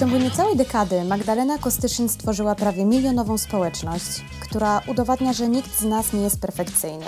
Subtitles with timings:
[0.00, 6.12] ciągu niecałej dekady Magdalena Kostyszyn stworzyła prawie milionową społeczność, która udowadnia, że nikt z nas
[6.12, 7.04] nie jest perfekcyjny.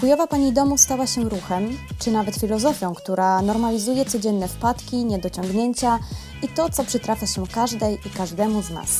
[0.00, 5.98] Chujowa pani domu stała się ruchem, czy nawet filozofią, która normalizuje codzienne wpadki, niedociągnięcia
[6.42, 8.90] i to, co przytrafia się każdej i każdemu z nas.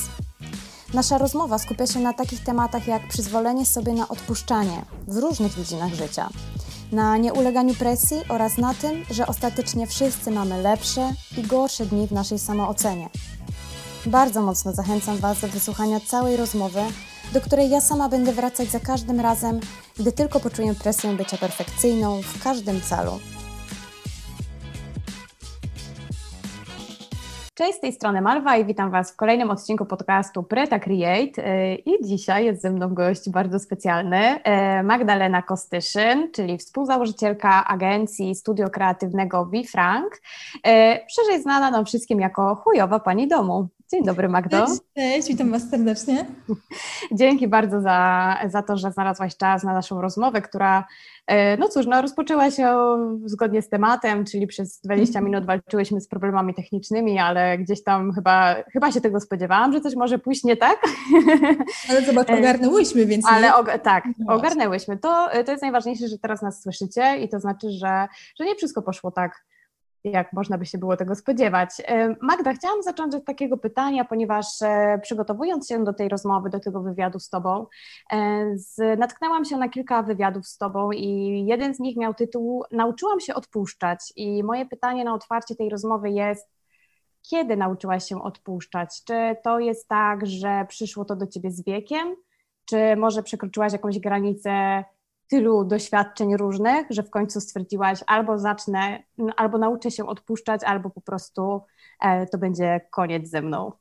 [0.93, 5.93] Nasza rozmowa skupia się na takich tematach jak przyzwolenie sobie na odpuszczanie w różnych dziedzinach
[5.93, 6.29] życia,
[6.91, 12.11] na nieuleganiu presji oraz na tym, że ostatecznie wszyscy mamy lepsze i gorsze dni w
[12.11, 13.09] naszej samoocenie.
[14.05, 16.81] Bardzo mocno zachęcam Was do wysłuchania całej rozmowy,
[17.33, 19.59] do której ja sama będę wracać za każdym razem,
[19.97, 23.19] gdy tylko poczuję presję bycia perfekcyjną w każdym celu.
[27.57, 31.41] Cześć, z tej strony Malwa i witam Was w kolejnym odcinku podcastu Preta Create.
[31.75, 34.39] I dzisiaj jest ze mną gość bardzo specjalny,
[34.83, 40.21] Magdalena Kostyszyn, czyli współzałożycielka agencji studio kreatywnego Bifrank,
[41.07, 43.67] szerzej znana nam wszystkim jako chujowa pani domu.
[43.91, 44.65] Dzień dobry, Magdo.
[44.67, 46.25] Cześć, cześć, witam Was serdecznie.
[47.19, 50.85] Dzięki bardzo za, za to, że znalazłaś czas na naszą rozmowę, która,
[51.27, 52.75] e, no cóż, no, rozpoczęła się
[53.25, 58.55] zgodnie z tematem, czyli przez 20 minut walczyłyśmy z problemami technicznymi, ale gdzieś tam chyba,
[58.73, 60.79] chyba się tego spodziewałam, że coś może pójść nie tak.
[61.89, 64.97] Ale zobacz, e, ogarnęłyśmy, więc Ale og tak, ogarnęłyśmy.
[64.97, 68.07] To, to jest najważniejsze, że teraz nas słyszycie i to znaczy, że,
[68.39, 69.45] że nie wszystko poszło tak,
[70.11, 71.69] jak można by się było tego spodziewać.
[71.85, 76.59] E, Magda, chciałam zacząć od takiego pytania, ponieważ e, przygotowując się do tej rozmowy, do
[76.59, 77.67] tego wywiadu z Tobą,
[78.13, 82.63] e, z, natknęłam się na kilka wywiadów z Tobą i jeden z nich miał tytuł
[82.71, 86.55] Nauczyłam się odpuszczać i moje pytanie na otwarcie tej rozmowy jest,
[87.29, 89.03] kiedy nauczyłaś się odpuszczać?
[89.03, 92.15] Czy to jest tak, że przyszło to do Ciebie z wiekiem?
[92.65, 94.83] Czy może przekroczyłaś jakąś granicę
[95.27, 99.03] tylu doświadczeń różnych, że w końcu stwierdziłaś albo zacznę,
[99.37, 101.61] albo nauczę się odpuszczać, albo po prostu
[102.01, 103.71] e, to będzie koniec ze mną.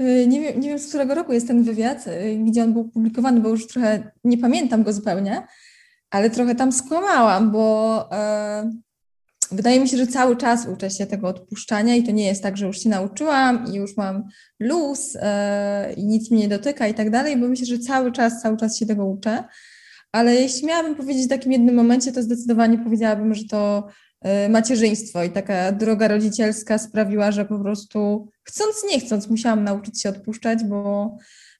[0.00, 2.88] Y, nie wiem, nie wiem, z którego roku jest ten wywiad, y, gdzie on był
[2.88, 5.46] publikowany, bo już trochę nie pamiętam go zupełnie,
[6.10, 8.70] ale trochę tam skłamałam, bo e,
[9.52, 12.56] wydaje mi się, że cały czas uczę się tego odpuszczania i to nie jest tak,
[12.56, 14.24] że już się nauczyłam i już mam
[14.60, 18.42] luz e, i nic mnie nie dotyka i tak dalej, bo myślę, że cały czas,
[18.42, 19.44] cały czas się tego uczę.
[20.12, 23.88] Ale jeśli miałabym powiedzieć w takim jednym momencie, to zdecydowanie powiedziałabym, że to
[24.22, 30.02] e, macierzyństwo i taka droga rodzicielska sprawiła, że po prostu chcąc, nie chcąc, musiałam nauczyć
[30.02, 31.16] się odpuszczać, bo,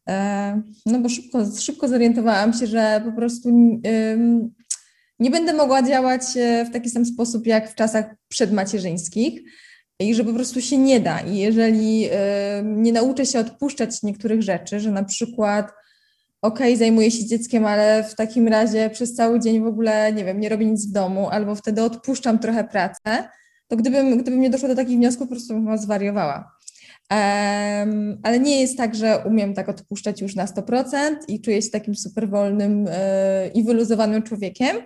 [0.08, 3.78] e, no bo szybko, szybko zorientowałam się, że po prostu
[5.18, 9.42] nie będę mogła działać e, w taki sam sposób jak w czasach przedmacierzyńskich
[10.00, 11.20] i że po prostu się nie da.
[11.20, 12.08] I jeżeli
[12.64, 15.72] nie nauczę się odpuszczać niektórych rzeczy, że na przykład
[16.46, 20.40] ok, zajmuję się dzieckiem, ale w takim razie przez cały dzień w ogóle, nie wiem,
[20.40, 23.28] nie robię nic w domu, albo wtedy odpuszczam trochę pracę,
[23.68, 26.56] to gdybym, gdybym nie doszła do takich wniosków, po prostu bym zwariowała.
[27.10, 31.70] Um, ale nie jest tak, że umiem tak odpuszczać już na 100% i czuję się
[31.70, 32.92] takim super wolnym yy,
[33.54, 34.76] i wyluzowanym człowiekiem,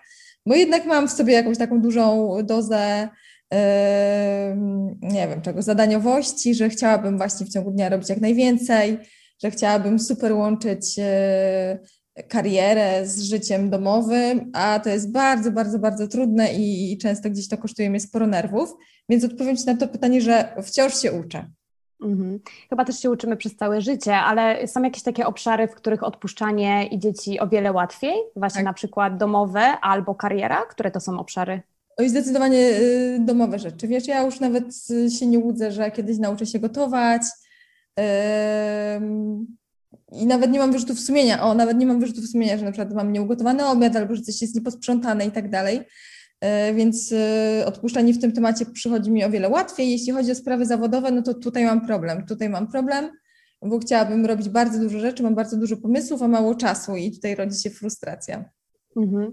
[0.47, 3.09] bo jednak mam w sobie jakąś taką dużą dozę
[3.53, 3.59] yy,
[5.03, 8.99] nie wiem czego, zadaniowości, że chciałabym właśnie w ciągu dnia robić jak najwięcej,
[9.42, 11.78] że chciałabym super łączyć e,
[12.28, 17.48] karierę z życiem domowym, a to jest bardzo, bardzo, bardzo trudne i, i często gdzieś
[17.48, 18.74] to kosztuje mnie sporo nerwów.
[19.08, 21.50] Więc odpowiem Ci na to pytanie, że wciąż się uczę.
[22.02, 22.40] Mhm.
[22.70, 26.86] Chyba też się uczymy przez całe życie, ale są jakieś takie obszary, w których odpuszczanie
[26.86, 28.14] idzie Ci o wiele łatwiej?
[28.36, 28.64] Właśnie tak.
[28.64, 30.66] na przykład domowe albo kariera?
[30.66, 31.62] Które to są obszary?
[31.96, 33.88] Oj, zdecydowanie y, domowe rzeczy.
[33.88, 34.64] Wiesz, ja już nawet
[35.18, 37.22] się nie łudzę, że kiedyś nauczę się gotować,
[40.12, 42.94] i nawet nie mam wyrzutów sumienia, o, nawet nie mam wyrzutów sumienia, że na przykład
[42.94, 45.80] mam nieugotowany obiad albo że coś jest nieposprzątane i tak dalej.
[46.40, 49.90] E, więc e, odpuszczanie w tym temacie przychodzi mi o wiele łatwiej.
[49.90, 52.26] Jeśli chodzi o sprawy zawodowe, no to tutaj mam problem.
[52.26, 53.10] Tutaj mam problem,
[53.62, 57.34] bo chciałabym robić bardzo dużo rzeczy, mam bardzo dużo pomysłów, a mało czasu i tutaj
[57.34, 58.44] rodzi się frustracja.
[58.96, 59.32] Mhm.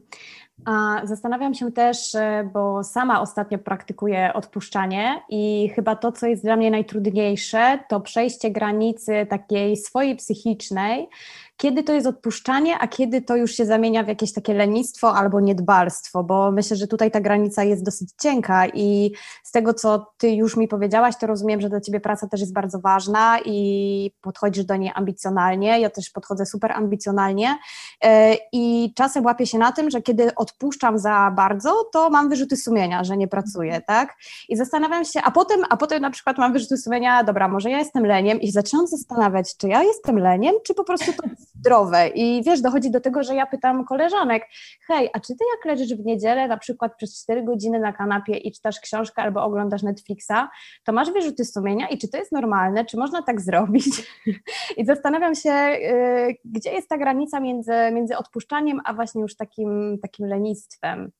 [0.65, 6.43] A zastanawiam się też, e, bo sama ostatnio praktykuję odpuszczanie i chyba to, co jest
[6.43, 11.09] dla mnie najtrudniejsze, to przejście granicy takiej swojej psychicznej,
[11.57, 15.39] kiedy to jest odpuszczanie, a kiedy to już się zamienia w jakieś takie lenistwo albo
[15.39, 19.11] niedbalstwo, bo myślę, że tutaj ta granica jest dosyć cienka i
[19.43, 22.53] z tego, co ty już mi powiedziałaś, to rozumiem, że dla ciebie praca też jest
[22.53, 25.79] bardzo ważna i podchodzisz do niej ambicjonalnie.
[25.79, 27.57] Ja też podchodzę super ambicjonalnie
[28.03, 32.57] e, i czasem łapię się na tym, że kiedy odpuszczam za bardzo, to mam wyrzuty
[32.57, 33.83] sumienia, że nie pracuję, mhm.
[33.87, 34.15] tak?
[34.49, 37.79] I zastanawiam się, a potem, a potem na przykład mam wyrzuty sumienia, dobra, może ja
[37.79, 42.07] jestem leniem i zaczynam zastanawiać, czy ja jestem leniem, czy po prostu to zdrowe.
[42.07, 44.43] I wiesz, dochodzi do tego, że ja pytam koleżanek,
[44.87, 48.37] hej, a czy ty jak leżysz w niedzielę na przykład przez 4 godziny na kanapie
[48.37, 50.47] i czytasz książkę albo oglądasz Netflixa,
[50.83, 53.87] to masz wyrzuty sumienia i czy to jest normalne, czy można tak zrobić?
[54.77, 59.97] I zastanawiam się, yy, gdzie jest ta granica między, między odpuszczaniem, a właśnie już takim,
[60.01, 61.11] takim lenistwem.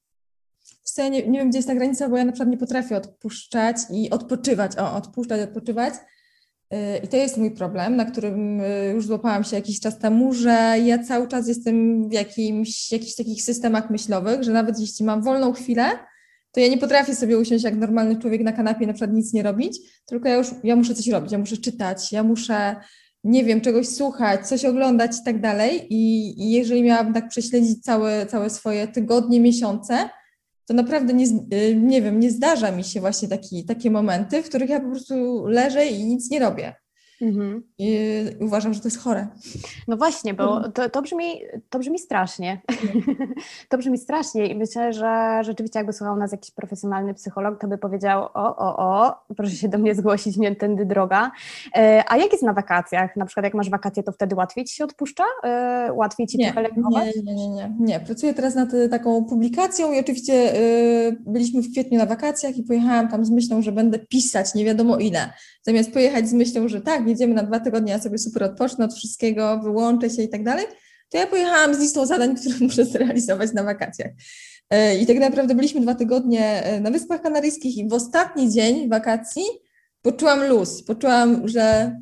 [0.97, 3.77] Ja nie, nie wiem, gdzie jest ta granica, bo ja na przykład nie potrafię odpuszczać
[3.91, 4.77] i odpoczywać.
[4.77, 5.93] O, odpuszczać, odpoczywać.
[6.73, 10.33] Y, I to jest mój problem, na którym y, już złapałam się jakiś czas temu,
[10.33, 15.23] że ja cały czas jestem w jakimś, jakichś takich systemach myślowych, że nawet jeśli mam
[15.23, 15.89] wolną chwilę,
[16.51, 19.43] to ja nie potrafię sobie usiąść jak normalny człowiek na kanapie na przykład nic nie
[19.43, 22.75] robić, tylko ja już ja muszę coś robić, ja muszę czytać, ja muszę,
[23.23, 25.87] nie wiem, czegoś słuchać, coś oglądać i tak dalej.
[25.89, 30.09] I, jeżeli miałabym tak prześledzić całe, całe swoje tygodnie, miesiące,
[30.67, 34.49] to naprawdę nie, y, nie wiem, nie zdarza mi się właśnie taki, takie momenty, w
[34.49, 36.75] których ja po prostu leżę i nic nie robię.
[37.21, 37.63] Mhm.
[37.77, 37.99] I
[38.39, 39.27] uważam, że to jest chore.
[39.87, 40.71] No właśnie, bo mhm.
[40.71, 42.61] to, to, brzmi, to brzmi strasznie.
[43.69, 47.77] to brzmi strasznie i myślę, że rzeczywiście jakby słuchał nas jakiś profesjonalny psycholog, to by
[47.77, 51.31] powiedział o, o, o, proszę się do mnie zgłosić, nie tędy droga.
[51.75, 53.15] E, a jak jest na wakacjach?
[53.15, 55.23] Na przykład jak masz wakacje, to wtedy łatwiej Ci się odpuszcza?
[55.43, 57.15] E, łatwiej Ci nie, trochę lękować?
[57.15, 57.99] Nie, nie, nie, nie, nie.
[57.99, 60.57] Pracuję teraz nad taką publikacją i oczywiście e,
[61.11, 64.97] byliśmy w kwietniu na wakacjach i pojechałam tam z myślą, że będę pisać nie wiadomo
[64.97, 65.33] ile.
[65.61, 68.93] Zamiast pojechać z myślą, że tak, jedziemy na dwa tygodnie, ja sobie super odpocznę od
[68.93, 70.65] wszystkiego, wyłączę się i tak dalej,
[71.09, 74.11] to ja pojechałam z listą zadań, które muszę zrealizować na wakacjach.
[74.69, 78.89] E, I tak naprawdę byliśmy dwa tygodnie e, na Wyspach Kanaryjskich i w ostatni dzień
[78.89, 79.43] wakacji
[80.01, 81.95] poczułam luz, poczułam, że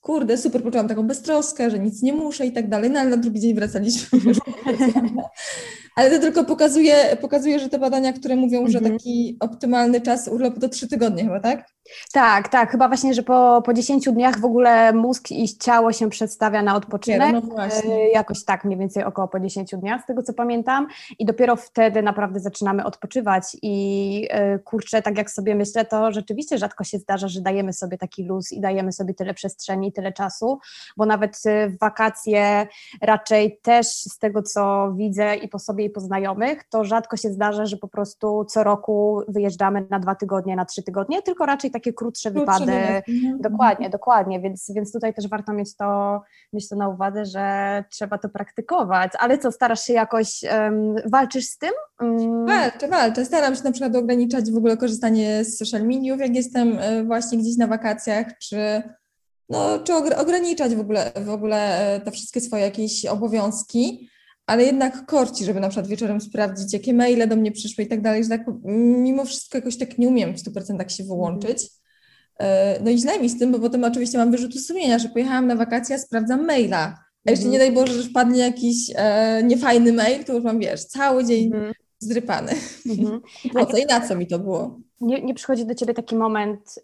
[0.00, 3.16] kurde, super, poczułam taką beztroskę, że nic nie muszę i tak dalej, no ale na
[3.16, 4.18] drugi dzień wracaliśmy.
[5.96, 8.72] Ale to tylko pokazuje, pokazuje, że te badania, które mówią, mhm.
[8.72, 11.64] że taki optymalny czas urlopu to trzy tygodnie chyba, tak?
[12.12, 12.70] Tak, tak.
[12.70, 16.76] Chyba właśnie, że po, po 10 dniach w ogóle mózg i ciało się przedstawia na
[16.76, 17.32] odpoczynek.
[17.32, 17.94] No właśnie.
[17.94, 20.86] E, jakoś tak, mniej więcej około po 10 dniach, z tego co pamiętam.
[21.18, 23.42] I dopiero wtedy naprawdę zaczynamy odpoczywać.
[23.62, 27.98] I e, kurczę, tak jak sobie myślę, to rzeczywiście rzadko się zdarza, że dajemy sobie
[27.98, 30.58] taki luz i dajemy sobie tyle przestrzeni, tyle czasu,
[30.96, 32.66] bo nawet e, w wakacje
[33.02, 37.32] raczej też z tego co widzę i po sobie i po znajomych, to rzadko się
[37.32, 41.70] zdarza, że po prostu co roku wyjeżdżamy na dwa tygodnie, na trzy tygodnie, tylko raczej
[41.70, 42.72] takie krótsze, wypady.
[42.72, 43.40] Mhm.
[43.40, 46.20] Dokładnie, dokładnie, więc, więc tutaj też warto mieć to,
[46.52, 49.12] mieć to na uwadze, że trzeba to praktykować.
[49.18, 51.72] Ale co, starasz się jakoś, um, walczysz z tym?
[52.00, 52.46] Um...
[52.46, 53.24] Walczę, walczę.
[53.24, 57.38] Staram się na przykład ograniczać w ogóle korzystanie z social mediów, jak jestem e, właśnie
[57.38, 58.82] gdzieś na wakacjach, czy
[59.48, 64.08] no, czy ograniczać w ogóle, w ogóle e, te wszystkie swoje jakieś obowiązki
[64.46, 68.00] ale jednak korci, żeby na przykład wieczorem sprawdzić, jakie maile do mnie przyszły i tak
[68.00, 71.68] dalej, że tak mimo wszystko jakoś tak nie umiem w 100% się wyłączyć.
[72.38, 75.46] E, no i źle mi z tym, bo potem oczywiście mam wyrzuty sumienia, że pojechałam
[75.46, 76.98] na wakacje, a sprawdzam maila.
[77.26, 80.84] A jeszcze nie daj Boże, że wpadnie jakiś e, niefajny mail, to już mam, wiesz,
[80.84, 81.72] cały dzień mhm.
[81.98, 82.52] zrypany.
[82.86, 83.20] Mhm.
[83.54, 84.80] Po co i na co mi to było?
[85.00, 86.74] Nie, nie przychodzi do ciebie taki moment,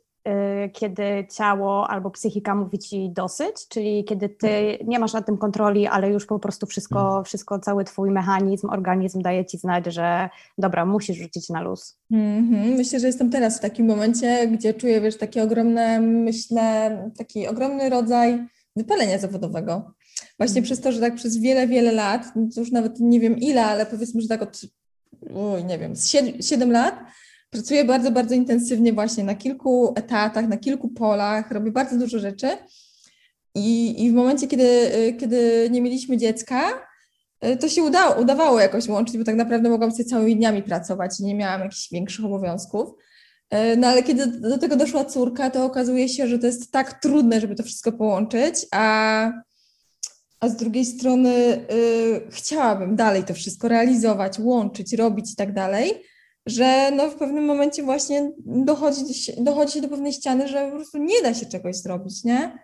[0.73, 5.87] kiedy ciało albo psychika mówi ci dosyć, czyli kiedy ty nie masz nad tym kontroli,
[5.87, 7.25] ale już po prostu wszystko, mhm.
[7.25, 10.29] wszystko cały twój mechanizm, organizm daje ci znać, że
[10.59, 11.99] dobra, musisz rzucić na luz.
[12.13, 12.77] Mm-hmm.
[12.77, 17.91] Myślę, że jestem teraz w takim momencie, gdzie czuję, wiesz, takie ogromne, myślę, taki ogromny
[17.91, 18.47] rodzaj
[18.77, 19.93] wypalenia zawodowego.
[20.39, 20.65] Właśnie mm.
[20.65, 24.21] przez to, że tak przez wiele, wiele lat, już nawet nie wiem ile, ale powiedzmy,
[24.21, 24.61] że tak od,
[25.31, 25.95] uj, nie wiem,
[26.41, 26.95] 7 lat,
[27.53, 32.49] Pracuję bardzo, bardzo intensywnie właśnie na kilku etatach, na kilku polach, robię bardzo dużo rzeczy.
[33.55, 34.91] I, i w momencie, kiedy,
[35.21, 36.87] kiedy nie mieliśmy dziecka,
[37.61, 41.25] to się udało, udawało jakoś łączyć, bo tak naprawdę mogłam sobie całymi dniami pracować i
[41.25, 42.89] nie miałam jakichś większych obowiązków.
[43.77, 47.41] No ale kiedy do tego doszła córka, to okazuje się, że to jest tak trudne,
[47.41, 49.31] żeby to wszystko połączyć, a,
[50.41, 51.35] a z drugiej strony
[51.73, 56.12] y, chciałabym dalej to wszystko realizować, łączyć, robić i tak dalej
[56.47, 59.03] że no w pewnym momencie właśnie dochodzi,
[59.39, 62.59] dochodzi się do pewnej ściany, że po prostu nie da się czegoś zrobić, nie?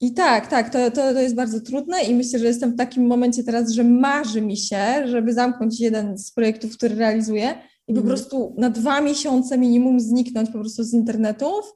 [0.00, 3.06] I tak, tak, to, to, to jest bardzo trudne i myślę, że jestem w takim
[3.06, 7.54] momencie teraz, że marzy mi się, żeby zamknąć jeden z projektów, który realizuję
[7.88, 8.06] i po mhm.
[8.06, 11.72] prostu na dwa miesiące minimum zniknąć po prostu z internetów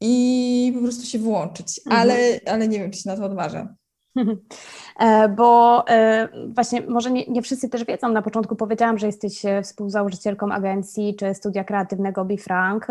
[0.00, 2.02] i po prostu się wyłączyć, mhm.
[2.02, 3.74] ale, ale nie wiem, czy się na to odważę.
[5.00, 9.44] E, bo e, właśnie może nie, nie, wszyscy też wiedzą, na początku powiedziałam, że jesteś
[9.44, 12.86] e, współzałożycielką agencji czy studia kreatywnego BeFrank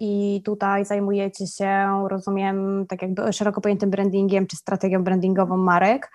[0.00, 6.10] i tutaj zajmujecie się, rozumiem, tak jakby szeroko pojętym brandingiem czy strategią brandingową marek.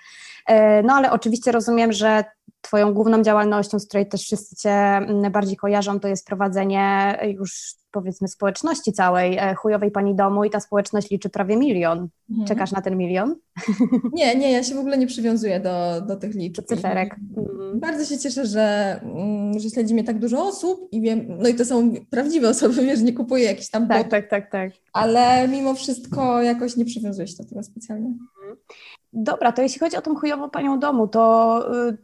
[0.83, 2.23] No ale oczywiście rozumiem, że
[2.61, 7.75] Twoją główną działalnością, z której też wszyscy Cię mm, bardziej kojarzą, to jest prowadzenie już
[7.91, 12.07] powiedzmy społeczności całej, e, chujowej pani domu i ta społeczność liczy prawie milion.
[12.29, 12.47] Mhm.
[12.47, 13.35] Czekasz na ten milion?
[14.13, 16.61] Nie, nie, ja się w ogóle nie przywiązuję do, do tych liczb.
[16.61, 17.15] Do cyferek.
[17.37, 17.79] Mhm.
[17.79, 21.55] Bardzo się cieszę, że, mm, że śledzi mnie tak dużo osób i wiem, no i
[21.55, 24.71] to są prawdziwe osoby, wiesz, nie kupuję jakiś tam Tak, tak, tak, tak.
[24.93, 28.13] Ale mimo wszystko jakoś nie przywiązuję się do tego specjalnie.
[29.13, 31.61] Dobra, to jeśli chodzi o tą chujową panią domu, to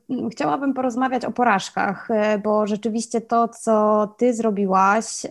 [0.10, 5.29] y, chciałabym porozmawiać o porażkach, y, bo rzeczywiście to, co ty zrobiłaś, y,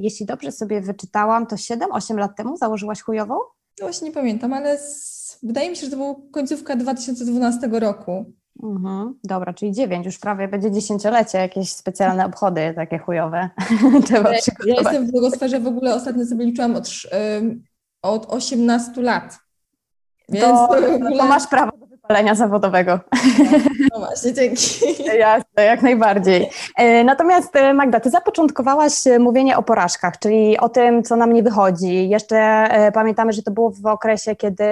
[0.00, 3.34] jeśli dobrze sobie wyczytałam, to 7-8 lat temu założyłaś chujową?
[3.80, 8.32] No właśnie nie pamiętam, ale z, wydaje mi się, że to była końcówka 2012 roku.
[8.62, 13.50] Mhm, dobra, czyli 9, już prawie będzie dziesięciolecie, jakieś specjalne obchody takie chujowe
[14.06, 16.88] trzeba ja, Ja jestem w blogosferze w ogóle, ostatnio sobie liczyłam od,
[18.02, 19.47] od 18 lat.
[20.28, 20.68] Więc to,
[21.18, 23.00] to masz prawo do wypalenia zawodowego.
[23.98, 25.04] No właśnie, dzięki.
[25.18, 26.50] Jasne, jak najbardziej.
[26.76, 31.32] E, natomiast e, Magda, ty zapoczątkowałaś e, mówienie o porażkach, czyli o tym, co nam
[31.32, 32.08] nie wychodzi.
[32.08, 34.64] Jeszcze pamiętamy, że to było w okresie, kiedy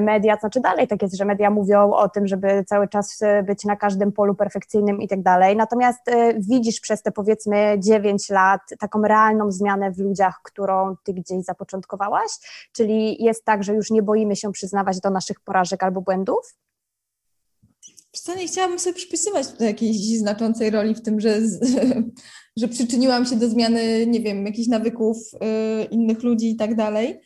[0.00, 3.76] media, znaczy dalej tak jest, że media mówią o tym, żeby cały czas być na
[3.76, 5.56] każdym polu perfekcyjnym i tak dalej.
[5.56, 11.44] Natomiast widzisz przez te powiedzmy 9 lat taką realną zmianę w ludziach, którą ty gdzieś
[11.44, 12.30] zapoczątkowałaś,
[12.72, 16.65] czyli jest tak, że już nie boimy się przyznawać do naszych porażek albo błędów?
[18.34, 21.40] Nie chciałabym sobie przypisywać jakiejś znaczącej roli w tym, że,
[22.60, 27.20] że przyczyniłam się do zmiany, nie wiem, jakichś nawyków y, innych ludzi i tak dalej.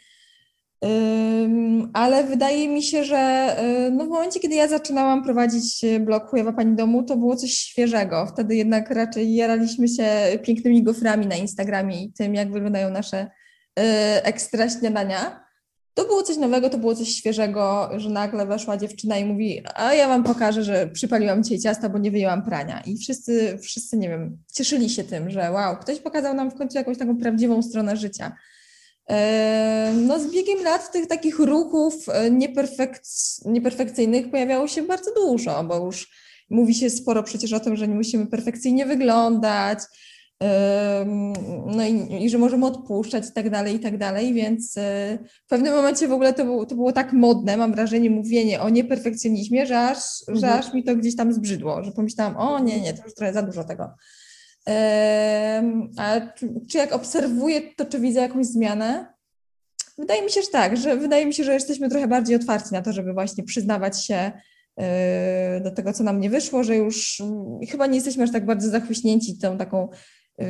[1.93, 3.57] Ale wydaje mi się, że
[3.89, 7.51] y, no w momencie, kiedy ja zaczynałam prowadzić blog Chujowa Pani Domu, to było coś
[7.51, 8.27] świeżego.
[8.27, 10.09] Wtedy jednak raczej jaraliśmy się
[10.43, 13.83] pięknymi goframi na Instagramie i tym, jak wyglądają nasze y,
[14.23, 15.50] ekstra śniadania
[15.95, 19.95] to było coś nowego, to było coś świeżego, że nagle weszła dziewczyna i mówi, a
[19.95, 22.81] ja wam pokażę, że przypaliłam dzisiaj ciasta, bo nie wyjęłam prania.
[22.87, 26.79] I wszyscy, wszyscy, nie wiem, cieszyli się tym, że wow, ktoś pokazał nam w końcu
[26.79, 28.37] jakąś taką prawdziwą stronę życia.
[29.95, 35.87] No z biegiem lat tych takich ruchów e, nieperfek- nieperfekcyjnych pojawiało się bardzo dużo, bo
[35.87, 36.11] już
[36.51, 39.79] mówi się sporo przecież o tym, że nie musimy perfekcyjnie wyglądać,
[41.67, 45.49] no i, i, że możemy odpuszczać i tak dalej, i tak dalej, więc e, w
[45.49, 49.67] pewnym momencie w ogóle to, było, to było tak modne, mam wrażenie, mówienie o nieperfekcjonizmie,
[49.67, 50.39] że aż, mhm.
[50.39, 53.33] że aż mi to gdzieś tam zbrzydło, że pomyślałam, o nie, nie, to już trochę
[53.33, 53.95] za dużo tego.
[55.97, 59.07] A czy, czy jak obserwuję to, czy widzę jakąś zmianę?
[59.99, 62.83] Wydaje mi się, że tak, że wydaje mi się, że jesteśmy trochę bardziej otwarci na
[62.83, 64.33] to, żeby właśnie przyznawać się
[64.77, 67.23] e, do tego, co nam nie wyszło, że już
[67.71, 69.89] chyba nie jesteśmy aż tak bardzo zachwyśnięci tą taką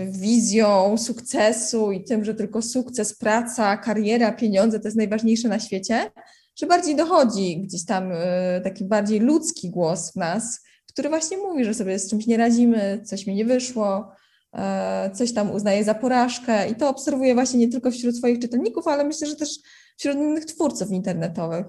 [0.06, 6.10] wizją sukcesu i tym, że tylko sukces, praca, kariera, pieniądze to jest najważniejsze na świecie,
[6.56, 11.64] że bardziej dochodzi gdzieś tam e, taki bardziej ludzki głos w nas, który właśnie mówi,
[11.64, 14.12] że sobie z czymś nie radzimy, coś mi nie wyszło,
[14.54, 18.88] e, coś tam uznaje za porażkę i to obserwuję właśnie nie tylko wśród swoich czytelników,
[18.88, 19.58] ale myślę, że też
[19.96, 21.66] wśród innych twórców internetowych.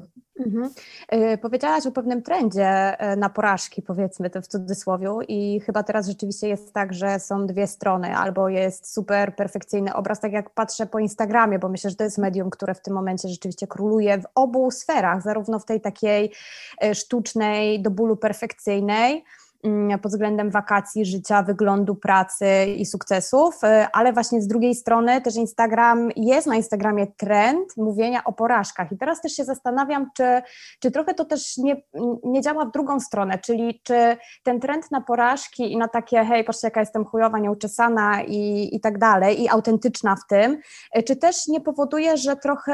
[0.52, 0.74] Mhm.
[1.10, 6.08] E, powiedziałaś o pewnym trendzie e, na porażki, powiedzmy to w cudzysłowie, i chyba teraz
[6.08, 10.86] rzeczywiście jest tak, że są dwie strony, albo jest super perfekcyjny obraz, tak jak patrzę
[10.86, 14.26] po Instagramie, bo myślę, że to jest medium, które w tym momencie rzeczywiście króluje w
[14.36, 16.32] obu sferach, zarówno w tej takiej
[16.84, 19.24] e, sztucznej, do bólu perfekcyjnej,
[20.02, 25.36] pod względem wakacji, życia, wyglądu, pracy i sukcesów, y, ale właśnie z drugiej strony też
[25.36, 28.92] Instagram, jest na Instagramie trend mówienia o porażkach.
[28.92, 30.42] I teraz też się zastanawiam, czy,
[30.80, 31.82] czy trochę to też nie,
[32.24, 36.44] nie działa w drugą stronę, czyli czy ten trend na porażki i na takie hej,
[36.44, 40.58] patrzcie jaka jestem chujowa, nieuczesana i, i tak dalej i autentyczna w tym,
[40.98, 42.72] y, czy też nie powoduje, że trochę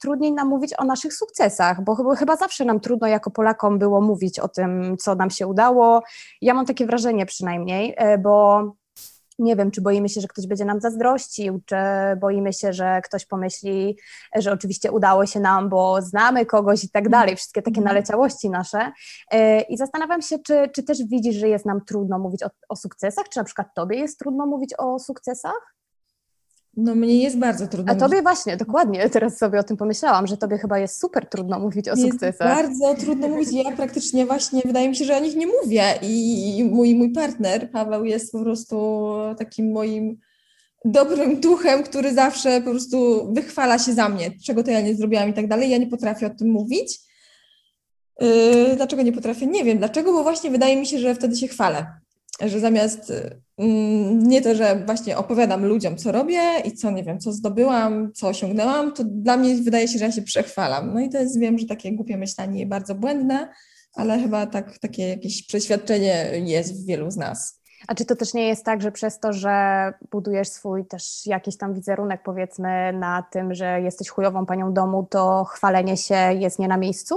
[0.00, 4.00] trudniej nam mówić o naszych sukcesach, bo chyba, chyba zawsze nam trudno jako Polakom było
[4.00, 6.02] mówić o tym, co nam się udało,
[6.42, 8.62] ja mam takie wrażenie przynajmniej, e, bo
[9.40, 11.76] nie wiem, czy boimy się, że ktoś będzie nam zazdrościł, czy
[12.20, 13.98] boimy się, że ktoś pomyśli,
[14.36, 17.20] że oczywiście udało się nam, bo znamy kogoś i tak mhm.
[17.20, 17.94] dalej, wszystkie takie mhm.
[17.94, 18.92] naleciałości nasze.
[19.30, 22.76] E, I zastanawiam się, czy, czy też widzisz, że jest nam trudno mówić o, o
[22.76, 25.74] sukcesach, czy na przykład tobie jest trudno mówić o sukcesach?
[26.76, 27.92] No mnie jest bardzo trudno.
[27.92, 28.22] A tobie mówić.
[28.22, 31.90] właśnie, dokładnie, teraz sobie o tym pomyślałam, że tobie chyba jest super trudno mówić o
[31.90, 32.56] jest sukcesach.
[32.56, 36.64] bardzo trudno mówić, ja praktycznie właśnie, wydaje mi się, że o nich nie mówię i
[36.72, 39.08] mój, mój partner, Paweł, jest po prostu
[39.38, 40.18] takim moim
[40.84, 45.28] dobrym duchem, który zawsze po prostu wychwala się za mnie, czego to ja nie zrobiłam
[45.28, 46.98] i tak dalej, ja nie potrafię o tym mówić.
[48.20, 49.46] Yy, dlaczego nie potrafię?
[49.46, 51.86] Nie wiem, dlaczego, bo właśnie wydaje mi się, że wtedy się chwalę.
[52.46, 53.12] Że zamiast
[53.58, 58.12] mm, nie to, że właśnie opowiadam ludziom, co robię i co, nie wiem, co zdobyłam,
[58.12, 60.94] co osiągnęłam, to dla mnie wydaje się, że ja się przechwalam.
[60.94, 63.48] No i to jest, wiem, że takie głupie myślenie bardzo błędne,
[63.94, 67.60] ale chyba tak, takie jakieś przeświadczenie jest w wielu z nas.
[67.88, 71.56] A czy to też nie jest tak, że przez to, że budujesz swój też jakiś
[71.56, 76.68] tam wizerunek, powiedzmy, na tym, że jesteś chujową panią domu, to chwalenie się jest nie
[76.68, 77.14] na miejscu?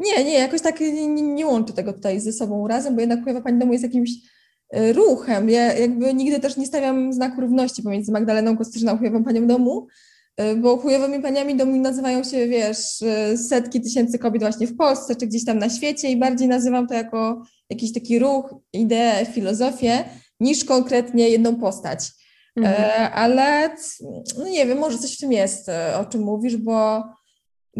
[0.00, 3.40] Nie, nie, jakoś tak nie, nie łączę tego tutaj ze sobą razem, bo jednak chujowa
[3.40, 4.10] pani domu jest jakimś
[4.70, 5.50] e, ruchem.
[5.50, 9.86] Ja jakby nigdy też nie stawiam znaku równości pomiędzy Magdaleną Kostyżną a chujową panią domu,
[10.36, 15.16] e, bo chujowymi paniami domu nazywają się, wiesz, e, setki tysięcy kobiet właśnie w Polsce
[15.16, 20.04] czy gdzieś tam na świecie i bardziej nazywam to jako jakiś taki ruch, ideę, filozofię,
[20.40, 22.08] niż konkretnie jedną postać.
[22.56, 23.10] Mhm.
[23.14, 23.70] Ale
[24.38, 27.02] no nie wiem, może coś w tym jest, o czym mówisz, bo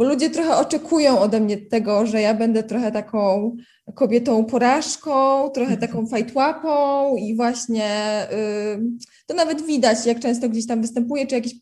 [0.01, 3.57] bo ludzie trochę oczekują ode mnie tego, że ja będę trochę taką
[3.95, 5.81] kobietą porażką, trochę mhm.
[5.81, 7.89] taką fajtłapą i właśnie
[9.27, 11.55] to nawet widać, jak często gdzieś tam występuję, czy jakieś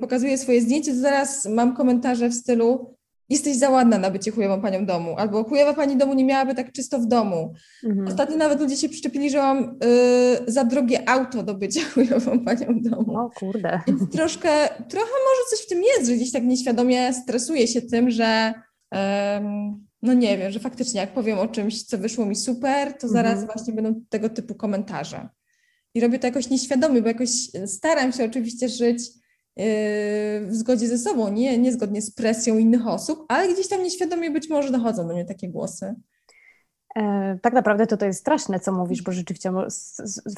[0.00, 2.96] pokazuję swoje zdjęcie, to zaraz mam komentarze w stylu
[3.28, 6.72] jesteś za ładna na bycie chujową panią domu, albo chujowa pani domu nie miałaby tak
[6.72, 7.54] czysto w domu.
[7.84, 8.08] Mhm.
[8.08, 12.80] Ostatnio nawet ludzie się przyczepili, że mam y, za drogie auto do bycia chujową panią
[12.80, 13.18] domu.
[13.18, 13.80] O kurde.
[13.86, 18.10] Więc troszkę, trochę może coś w tym jest, że gdzieś tak nieświadomie stresuje się tym,
[18.10, 18.54] że
[20.02, 23.32] no nie wiem, że faktycznie jak powiem o czymś, co wyszło mi super, to zaraz
[23.32, 23.46] mhm.
[23.46, 25.28] właśnie będą tego typu komentarze.
[25.94, 27.30] I robię to jakoś nieświadomie, bo jakoś
[27.66, 28.98] staram się oczywiście żyć
[29.56, 34.30] w zgodzie ze sobą, nie, nie zgodnie z presją innych osób, ale gdzieś tam nieświadomie
[34.30, 35.94] być może dochodzą do mnie takie głosy.
[36.96, 39.52] E, tak naprawdę to, to jest straszne, co mówisz, bo rzeczywiście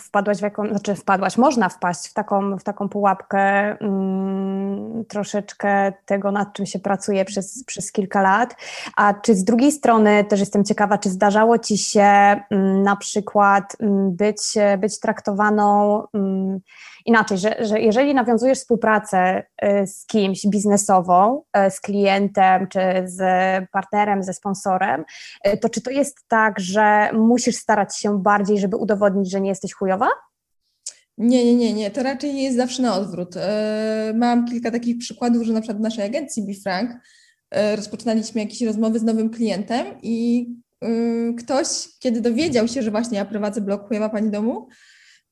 [0.01, 3.41] wpadłaś w jaką, znaczy wpadłaś, można wpaść w taką, w taką pułapkę
[3.81, 8.57] mm, troszeczkę tego, nad czym się pracuje przez, przez kilka lat.
[8.97, 12.03] A czy z drugiej strony też jestem ciekawa, czy zdarzało Ci się
[12.51, 16.61] mm, na przykład mm, być, być traktowaną mm,
[17.07, 19.43] inaczej, że, że jeżeli nawiązujesz współpracę
[19.83, 23.21] y, z kimś biznesową, y, z klientem, czy z
[23.73, 25.05] partnerem, ze sponsorem,
[25.49, 29.49] y, to czy to jest tak, że musisz starać się bardziej, żeby udowodnić, że nie
[29.49, 30.09] jesteś chujowa?
[31.19, 31.91] Nie, nie, nie, nie.
[31.91, 33.35] To raczej jest zawsze na odwrót.
[34.15, 36.91] Mam kilka takich przykładów, że na przykład w naszej agencji BeFrank
[37.77, 40.47] rozpoczynaliśmy jakieś rozmowy z nowym klientem i
[41.39, 41.67] ktoś,
[41.99, 44.69] kiedy dowiedział się, że właśnie ja prowadzę blog Chujowa Pani Domu,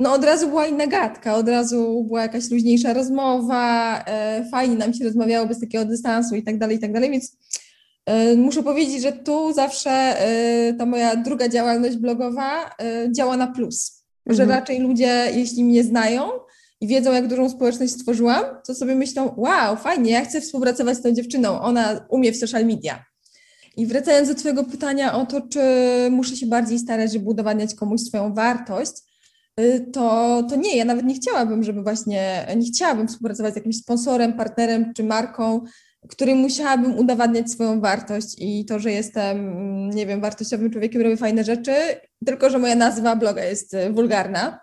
[0.01, 4.95] no od razu była inna gadka, od razu była jakaś luźniejsza rozmowa, e, fajnie nam
[4.95, 7.37] się rozmawiało bez takiego dystansu i tak dalej, i tak dalej, więc
[8.07, 13.47] e, muszę powiedzieć, że tu zawsze e, ta moja druga działalność blogowa e, działa na
[13.47, 14.37] plus, mhm.
[14.37, 16.29] że raczej ludzie, jeśli mnie znają
[16.81, 21.03] i wiedzą, jak dużą społeczność stworzyłam, to sobie myślą, wow, fajnie, ja chcę współpracować z
[21.03, 23.05] tą dziewczyną, ona umie w social media.
[23.77, 25.61] I wracając do Twojego pytania o to, czy
[26.11, 28.93] muszę się bardziej starać, żeby udowadniać komuś swoją wartość,
[29.93, 34.33] to, to nie, ja nawet nie chciałabym, żeby właśnie, nie chciałabym współpracować z jakimś sponsorem,
[34.33, 35.64] partnerem czy marką,
[36.09, 41.45] którym musiałabym udowadniać swoją wartość i to, że jestem, nie wiem, wartościowym człowiekiem, robię fajne
[41.45, 41.73] rzeczy,
[42.27, 44.61] tylko że moja nazwa bloga jest y, wulgarna.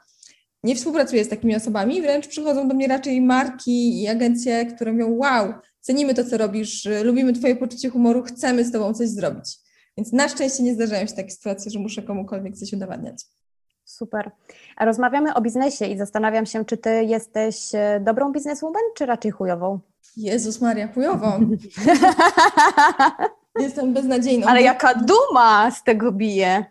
[0.63, 5.17] Nie współpracuję z takimi osobami, wręcz przychodzą do mnie raczej marki i agencje, które mówią:
[5.17, 9.58] Wow, cenimy to, co robisz, y, lubimy Twoje poczucie humoru, chcemy z Tobą coś zrobić.
[9.97, 13.15] Więc na szczęście nie zdarzają się takie sytuacje, że muszę komukolwiek coś udowadniać.
[13.86, 14.32] Super.
[14.79, 19.79] Rozmawiamy o biznesie i zastanawiam się, czy ty jesteś e, dobrą bizneswoman, czy raczej chujową?
[20.17, 21.39] Jezus Maria, chujową.
[23.60, 24.47] Jestem beznadziejną.
[24.47, 26.65] Ale jaka duma z tego bije.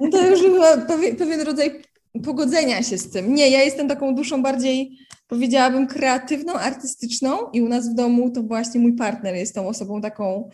[0.00, 0.76] No to już chyba
[1.18, 1.82] pewien, rodzaj
[2.24, 3.34] pogodzenia się z tym.
[3.34, 8.42] Nie, ja jestem taką duszą bardziej, powiedziałabym, kreatywną, artystyczną i u nas w domu to
[8.42, 10.50] właśnie mój partner jest tą osobą taką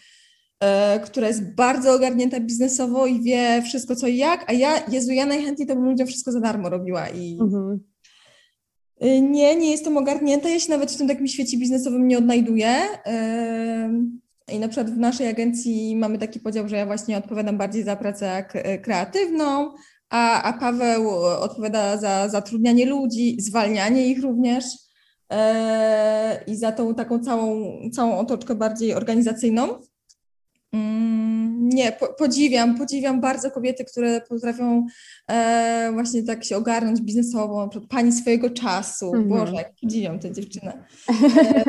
[1.05, 5.27] która jest bardzo ogarnięta biznesowo i wie wszystko co i jak, a ja, Jezu, ja
[5.27, 7.81] najchętniej to bym ludziom wszystko za darmo robiła i mhm.
[9.01, 12.77] E, nie, nie jestem ogarnięta, ja się nawet w tym takim świecie biznesowym nie odnajduję.
[13.07, 13.91] E,
[14.53, 17.97] I na przykład w naszej agencji mamy taki podział, że ja właśnie odpowiadam bardziej za
[17.97, 18.45] pracę
[18.83, 19.71] kreatywną,
[20.11, 24.65] a, a Paweł odpowiada za zatrudnianie ludzi, zwalnianie ich również
[26.47, 29.69] i za tą taką całą, całą otoczkę bardziej organizacyjną.
[31.75, 34.87] Nie, po, podziwiam, podziwiam bardzo kobiety, które potrafią
[35.31, 39.13] e, właśnie tak się ogarnąć biznesowo, na przykład pani swojego czasu.
[39.13, 39.29] -hmm.
[39.29, 40.73] Boże, podziwiam tę dziewczynę.
[41.45, 41.65] E,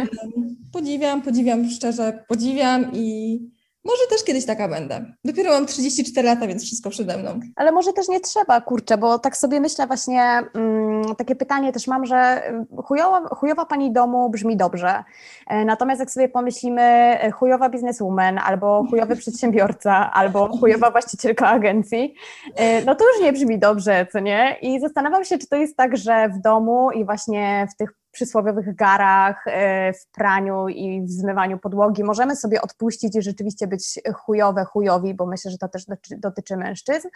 [0.71, 3.39] podziwiam, podziwiam, szczerze podziwiam i
[3.85, 5.05] może też kiedyś taka będę.
[5.25, 7.39] Dopiero mam 34 lata, więc wszystko przede mną.
[7.55, 10.21] Ale może też nie trzeba, kurczę, bo tak sobie myślę właśnie,
[10.53, 15.03] mm, takie pytanie też mam, że mm, chujowa, chujowa pani domu brzmi dobrze,
[15.47, 22.15] e, natomiast jak sobie pomyślimy e, chujowa bizneswoman, albo chujowy przedsiębiorca, albo chujowa właścicielka agencji,
[22.55, 24.57] e, no to już nie brzmi dobrze, co nie?
[24.61, 28.75] I zastanawiam się, czy to jest tak, że w domu i właśnie w tych przysłowiowych
[28.75, 34.65] garach, e, w praniu i w zmywaniu podłogi możemy sobie odpuścić i rzeczywiście być chujowe,
[34.65, 35.85] chujowi, bo myślę, że to też
[36.17, 37.07] dotyczy mężczyzn.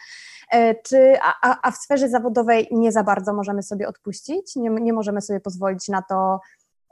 [0.52, 4.56] E, czy, a, a w sferze zawodowej nie za bardzo możemy sobie odpuścić?
[4.56, 6.40] Nie, nie możemy sobie pozwolić na to,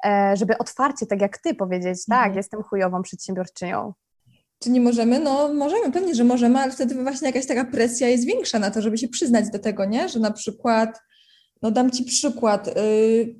[0.05, 2.37] e, żeby otwarcie, tak jak ty powiedzieć, tak, mhm.
[2.37, 3.93] jestem chujową przedsiębiorczynią.
[4.59, 5.19] Czy nie możemy?
[5.19, 8.81] No możemy, pewnie, że możemy, ale wtedy właśnie jakaś taka presja jest większa na to,
[8.81, 10.09] żeby się przyznać do tego, nie?
[10.09, 11.01] Że na przykład,
[11.61, 13.35] no dam Ci przykład, yy,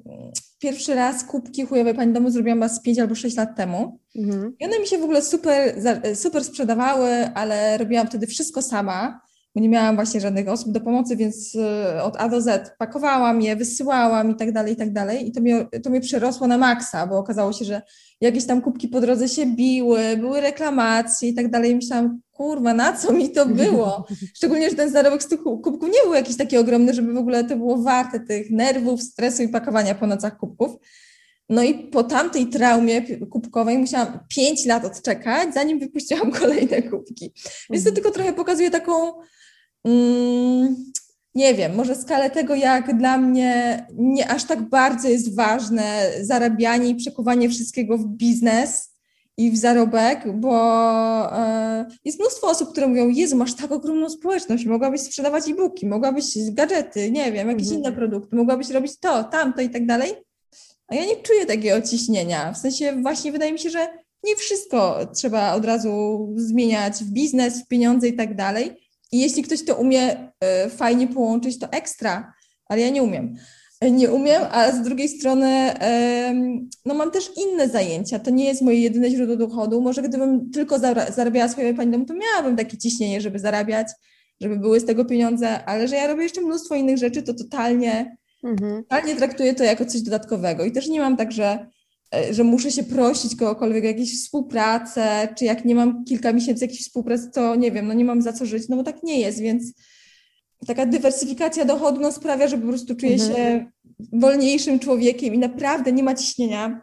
[0.60, 4.00] pierwszy raz kubki chujowej pani domu zrobiłam z 5 albo 6 lat temu.
[4.16, 4.56] Mhm.
[4.60, 5.76] I one mi się w ogóle super,
[6.16, 9.22] super sprzedawały, ale robiłam wtedy wszystko sama,
[9.56, 13.42] bo nie miałam właśnie żadnych osób do pomocy, więc y, od A do Z pakowałam
[13.42, 15.28] je, wysyłałam i tak dalej, i tak dalej.
[15.28, 17.82] I to mnie, to mnie przerosło na maksa, bo okazało się, że
[18.22, 21.72] jakieś tam kubki po drodze się biły, były reklamacje i tak dalej.
[21.72, 24.08] I myślałam, kurwa, na co mi to było?
[24.38, 27.44] Szczególnie, że ten zarobek z tych kubków nie był jakiś taki ogromny, żeby w ogóle
[27.44, 30.72] to było warte tych nerwów, stresu i pakowania po nocach kubków.
[31.50, 37.34] No i po tamtej traumie kubkowej musiałam 5 lat odczekać, zanim wypuściłam kolejne kubki.
[37.70, 37.96] Więc to mhm.
[37.96, 39.14] tylko trochę pokazuje taką,
[39.84, 40.76] mm,
[41.36, 46.90] nie wiem, może skalę tego, jak dla mnie nie aż tak bardzo jest ważne zarabianie
[46.90, 48.97] i przekuwanie wszystkiego w biznes,
[49.38, 50.54] i w zarobek, bo
[51.38, 56.26] e, jest mnóstwo osób, które mówią, Jezu, masz tak ogromną społeczność, mogłabyś sprzedawać e-booki, mogłabyś
[56.52, 57.80] gadżety, nie wiem, jakieś mhm.
[57.80, 60.14] inne produkty, mogłabyś robić to, tamto i tak dalej.
[60.88, 62.54] A ja nie czuję takiego ciśnienia.
[62.54, 63.88] W sensie właśnie wydaje mi się, że
[64.24, 68.72] nie wszystko trzeba od razu zmieniać w biznes, w pieniądze i tak dalej.
[69.12, 72.34] I jeśli ktoś to umie e, fajnie połączyć, to ekstra,
[72.66, 73.36] ale ja nie umiem
[73.82, 75.74] nie umiem, a z drugiej strony
[76.86, 78.20] no mam też inne zajęcia.
[78.20, 79.82] To nie jest moje jedyne źródło dochodu.
[79.82, 80.80] Może gdybym tylko
[81.16, 83.88] zarabiała swoje pani domu, to miałabym takie ciśnienie, żeby zarabiać,
[84.42, 88.18] żeby były z tego pieniądze, ale że ja robię jeszcze mnóstwo innych rzeczy, to totalnie,
[88.44, 88.84] mhm.
[88.84, 90.66] totalnie traktuję to jako coś dodatkowego.
[90.66, 91.68] I też nie mam tak, że,
[92.16, 96.64] e, że muszę się prosić kogokolwiek o jakieś współpracę, czy jak nie mam kilka miesięcy
[96.64, 99.20] jakiejś współpracy, to nie wiem, no nie mam za co żyć, no bo tak nie
[99.20, 99.74] jest, więc
[100.66, 103.36] taka dywersyfikacja dochodu no, sprawia, że po prostu czuję mhm.
[103.36, 103.72] się
[104.14, 106.82] wolniejszym człowiekiem i naprawdę nie ma ciśnienia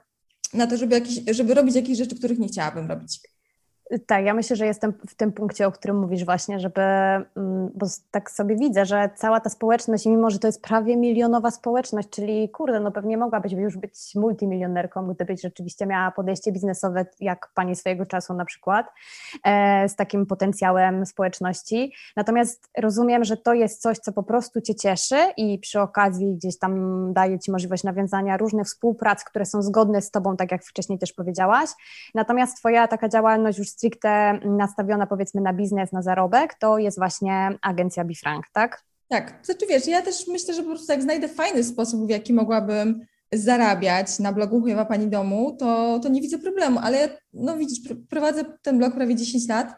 [0.54, 3.20] na to, żeby, żeby robić jakieś rzeczy, których nie chciałabym robić.
[4.06, 7.86] Tak, ja myślę, że jestem w tym punkcie, o którym mówisz właśnie, żeby, mm, bo
[8.10, 12.48] tak sobie widzę, że cała ta społeczność, mimo że to jest prawie milionowa społeczność, czyli
[12.48, 18.06] kurde, no pewnie mogłabyś już być multimilionerką, gdybyś rzeczywiście miała podejście biznesowe, jak pani swojego
[18.06, 18.86] czasu na przykład,
[19.44, 21.92] e, z takim potencjałem społeczności.
[22.16, 26.58] Natomiast rozumiem, że to jest coś, co po prostu cię cieszy i przy okazji gdzieś
[26.58, 30.98] tam daje ci możliwość nawiązania różnych współprac, które są zgodne z tobą, tak jak wcześniej
[30.98, 31.70] też powiedziałaś.
[32.14, 37.58] Natomiast twoja taka działalność już stricte nastawiona powiedzmy na biznes, na zarobek, to jest właśnie
[37.62, 38.82] agencja Bifrank, tak?
[39.08, 42.32] Tak, znaczy wiesz, ja też myślę, że po prostu jak znajdę fajny sposób, w jaki
[42.32, 47.80] mogłabym zarabiać na blogu Chujowa Pani Domu, to, to nie widzę problemu, ale no widzisz,
[48.10, 49.74] prowadzę ten blog prawie 10 lat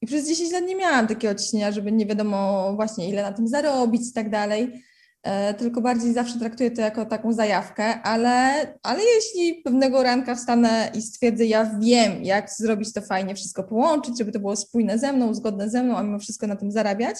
[0.00, 3.48] i przez 10 lat nie miałam takiego ciśnienia, żeby nie wiadomo właśnie ile na tym
[3.48, 4.82] zarobić i tak dalej.
[5.22, 10.90] E, tylko bardziej zawsze traktuję to jako taką zajawkę, ale, ale jeśli pewnego ranka wstanę
[10.94, 15.12] i stwierdzę, ja wiem, jak zrobić to fajnie, wszystko połączyć, żeby to było spójne ze
[15.12, 17.16] mną, zgodne ze mną, a mimo wszystko na tym zarabiać,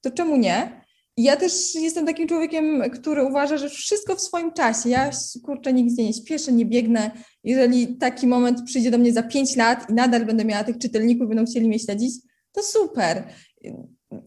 [0.00, 0.82] to czemu nie?
[1.16, 4.88] Ja też jestem takim człowiekiem, który uważa, że wszystko w swoim czasie.
[4.88, 5.10] Ja
[5.44, 7.10] kurczę nigdzie nie śpieszę, nie biegnę.
[7.44, 11.28] Jeżeli taki moment przyjdzie do mnie za pięć lat i nadal będę miała tych czytelników,
[11.28, 12.14] będą chcieli mnie śledzić,
[12.52, 13.24] to super.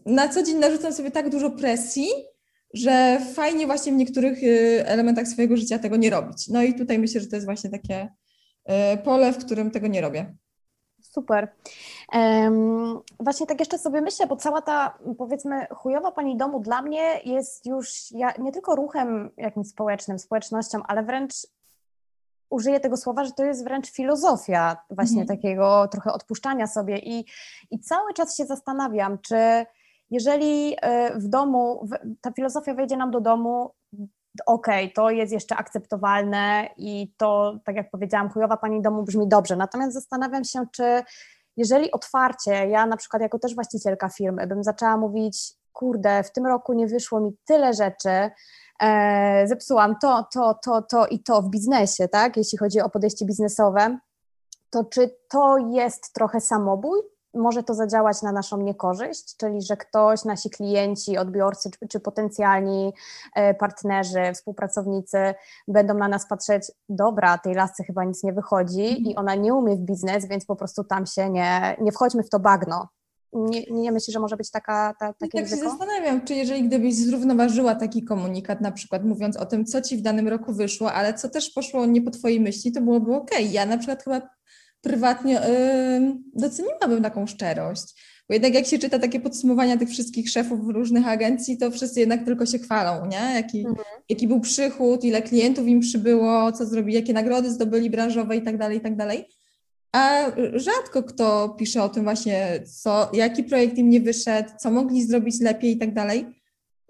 [0.06, 2.08] Na co dzień narzucam sobie tak dużo presji,
[2.74, 6.48] że fajnie właśnie w niektórych y, elementach swojego życia tego nie robić.
[6.48, 8.14] No i tutaj myślę, że to jest właśnie takie
[8.94, 10.36] y, pole, w którym tego nie robię.
[11.02, 11.48] Super.
[12.14, 17.20] Um, właśnie tak jeszcze sobie myślę, bo cała ta powiedzmy chujowa pani domu dla mnie
[17.26, 21.34] jest już ja, nie tylko ruchem jakimś społecznym, społecznością, ale wręcz
[22.50, 25.38] użyję tego słowa, że to jest wręcz filozofia właśnie mhm.
[25.38, 27.26] takiego trochę odpuszczania sobie i,
[27.72, 29.66] i cały czas się zastanawiam, czy
[30.12, 31.88] jeżeli e, w domu
[32.22, 33.72] ta filozofia wejdzie nam do domu,
[34.46, 39.28] okej, okay, to jest jeszcze akceptowalne i to, tak jak powiedziałam, chujowa pani domu brzmi
[39.28, 39.56] dobrze.
[39.56, 41.04] Natomiast zastanawiam się, czy
[41.58, 46.46] jeżeli otwarcie, ja na przykład jako też właścicielka firmy, bym zaczęła mówić, kurde, w tym
[46.46, 48.32] roku nie wyszło mi tyle rzeczy,
[48.82, 53.26] e, zepsułam to, to, to, to i to w biznesie, tak, jeśli chodzi o podejście
[53.26, 53.98] biznesowe,
[54.70, 57.00] to czy to jest trochę samobój?
[57.36, 62.94] Może to zadziałać na naszą niekorzyść, czyli że ktoś, nasi klienci, odbiorcy czy, czy potencjalni
[63.36, 65.18] e, partnerzy, współpracownicy
[65.68, 69.18] będą na nas patrzeć, dobra, tej lasce chyba nic nie wychodzi i mhm.
[69.18, 72.40] ona nie umie w biznes, więc po prostu tam się nie, nie wchodźmy w to
[72.40, 72.88] bagno.
[73.36, 75.64] Nie, nie myślisz, że może być taka, ta, takie tak ryzyko?
[75.64, 79.98] się zastanawiam, czy jeżeli gdybyś zrównoważyła taki komunikat, na przykład mówiąc o tym, co ci
[79.98, 83.32] w danym roku wyszło, ale co też poszło nie po twojej myśli, to byłoby ok.
[83.50, 84.22] Ja na przykład chyba
[84.86, 87.84] prywatnie yy, doceniłabym taką szczerość.
[88.30, 92.26] Bo jednak jak się czyta takie podsumowania tych wszystkich szefów różnych agencji, to wszyscy jednak
[92.26, 93.36] tylko się chwalą, nie?
[93.36, 93.86] Jaki, mhm.
[94.10, 98.58] jaki był przychód, ile klientów im przybyło, co zrobili, jakie nagrody zdobyli branżowe i tak
[98.58, 99.26] dalej, i tak dalej.
[99.92, 105.04] A rzadko kto pisze o tym właśnie, co, jaki projekt im nie wyszedł, co mogli
[105.04, 106.26] zrobić lepiej i tak dalej.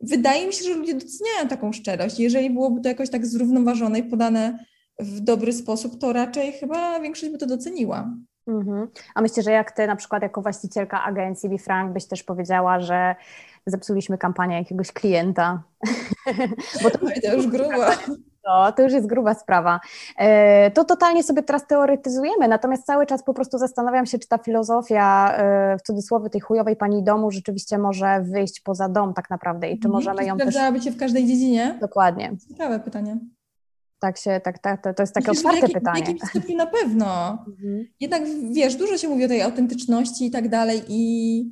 [0.01, 2.19] Wydaje mi się, że ludzie doceniają taką szczerość.
[2.19, 4.65] Jeżeli byłoby to jakoś tak zrównoważone i podane
[4.99, 8.10] w dobry sposób, to raczej chyba większość by to doceniła.
[8.47, 8.88] Mhm.
[9.15, 13.15] A myślę, że jak ty na przykład jako właścicielka agencji BeFrank byś też powiedziała, że
[13.65, 15.63] zepsuliśmy kampanię jakiegoś klienta.
[16.84, 17.75] Bo to, to już grubo.
[18.47, 19.79] To, to już jest gruba sprawa.
[20.17, 24.38] E, to totalnie sobie teraz teoretyzujemy, natomiast cały czas po prostu zastanawiam się, czy ta
[24.38, 29.69] filozofia e, w cudzysłowie tej chujowej pani domu rzeczywiście może wyjść poza dom tak naprawdę
[29.69, 29.91] i czy mhm.
[29.93, 30.47] możemy ją też...
[30.47, 31.77] Sprawdzałaby się w każdej dziedzinie?
[31.81, 32.31] Dokładnie.
[32.49, 33.17] Ciekawe pytanie
[34.05, 36.03] tak się, tak, tak, to, to jest takie Myślę, otwarte pytanie.
[36.03, 37.31] W jakimś stopniu na pewno.
[37.47, 37.87] Mhm.
[37.99, 41.51] Jednak wiesz, dużo się mówi o tej autentyczności i tak dalej i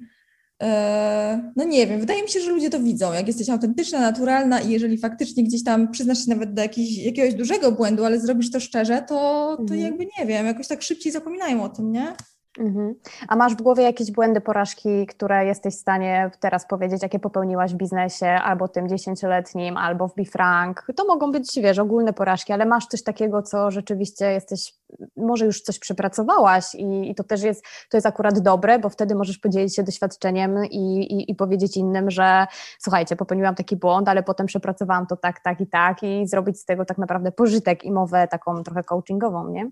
[0.63, 4.59] e, no nie wiem, wydaje mi się, że ludzie to widzą, jak jesteś autentyczna, naturalna
[4.59, 8.51] i jeżeli faktycznie gdzieś tam przyznasz się nawet do jakiś, jakiegoś dużego błędu, ale zrobisz
[8.51, 9.79] to szczerze, to, to mhm.
[9.79, 12.13] jakby nie wiem, jakoś tak szybciej zapominają o tym, nie?
[12.59, 12.95] Mhm.
[13.27, 17.73] A masz w głowie jakieś błędy, porażki, które jesteś w stanie teraz powiedzieć, jakie popełniłaś
[17.73, 20.85] w biznesie, albo tym dziesięcioletnim, albo w BeFrank?
[20.95, 24.73] To mogą być, wiesz, ogólne porażki, ale masz coś takiego, co rzeczywiście jesteś,
[25.17, 29.15] może już coś przepracowałaś i, i to też jest, to jest akurat dobre, bo wtedy
[29.15, 32.47] możesz podzielić się doświadczeniem i, i, i powiedzieć innym, że
[32.79, 36.65] słuchajcie, popełniłam taki błąd, ale potem przepracowałam to tak, tak i tak i zrobić z
[36.65, 39.71] tego tak naprawdę pożytek i mowę taką trochę coachingową, nie?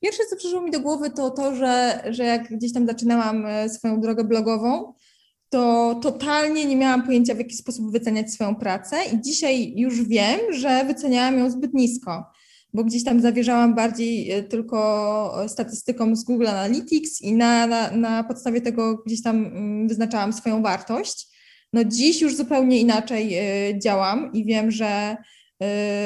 [0.00, 3.68] Pierwsze, co przyszło mi do głowy, to to, że, że jak gdzieś tam zaczynałam e,
[3.68, 4.94] swoją drogę blogową,
[5.48, 10.40] to totalnie nie miałam pojęcia, w jaki sposób wyceniać swoją pracę, i dzisiaj już wiem,
[10.50, 12.24] że wyceniałam ją zbyt nisko,
[12.74, 18.24] bo gdzieś tam zawierzałam bardziej e, tylko statystykom z Google Analytics i na, na, na
[18.24, 21.28] podstawie tego gdzieś tam mm, wyznaczałam swoją wartość.
[21.72, 25.16] No dziś już zupełnie inaczej e, działam i wiem, że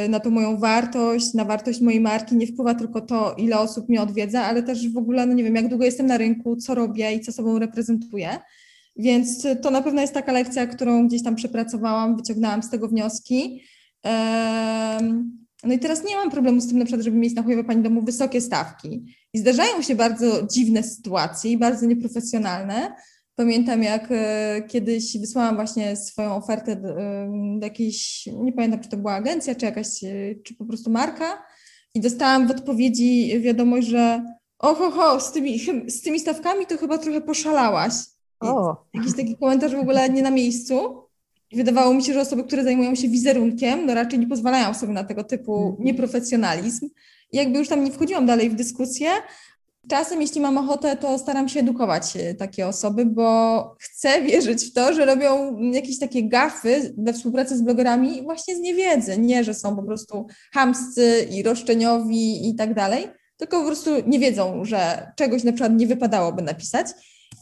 [0.08, 4.02] na tą moją wartość, na wartość mojej marki nie wpływa tylko to, ile osób mnie
[4.02, 7.12] odwiedza, ale też w ogóle, no nie wiem, jak długo jestem na rynku, co robię
[7.12, 8.28] i co sobą reprezentuję.
[8.96, 13.62] Więc to na pewno jest taka lekcja, którą gdzieś tam przepracowałam, wyciągnęłam z tego wnioski.
[15.64, 17.82] No i teraz nie mam problemu z tym, na przykład, żeby mieć na chujowe pani
[17.82, 19.16] domu wysokie stawki.
[19.32, 22.92] I zdarzają się bardzo dziwne sytuacje i bardzo nieprofesjonalne,
[23.36, 26.94] Pamiętam, jak e, kiedyś wysłałam właśnie swoją ofertę do,
[27.58, 31.42] do jakiejś, nie pamiętam, czy to była agencja, czy jakaś, e, czy po prostu marka,
[31.94, 34.24] i dostałam w odpowiedzi wiadomość, że
[34.58, 37.92] oho, ho, z tymi, z tymi stawkami to chyba trochę poszalałaś.
[38.40, 38.76] O.
[38.94, 41.04] Jakiś taki komentarz w ogóle nie na miejscu.
[41.52, 45.04] Wydawało mi się, że osoby, które zajmują się wizerunkiem, no raczej nie pozwalają sobie na
[45.04, 45.84] tego typu mhm.
[45.84, 46.88] nieprofesjonalizm.
[47.32, 49.08] I jakby już tam nie wchodziłam dalej w dyskusję,
[49.88, 54.72] Czasem, jeśli mam ochotę, to staram się edukować e, takie osoby, bo chcę wierzyć w
[54.72, 59.18] to, że robią jakieś takie gafy we współpracy z blogerami właśnie z niewiedzy.
[59.18, 64.18] Nie, że są po prostu hamscy i roszczeniowi i tak dalej, tylko po prostu nie
[64.18, 66.86] wiedzą, że czegoś na przykład nie wypadałoby napisać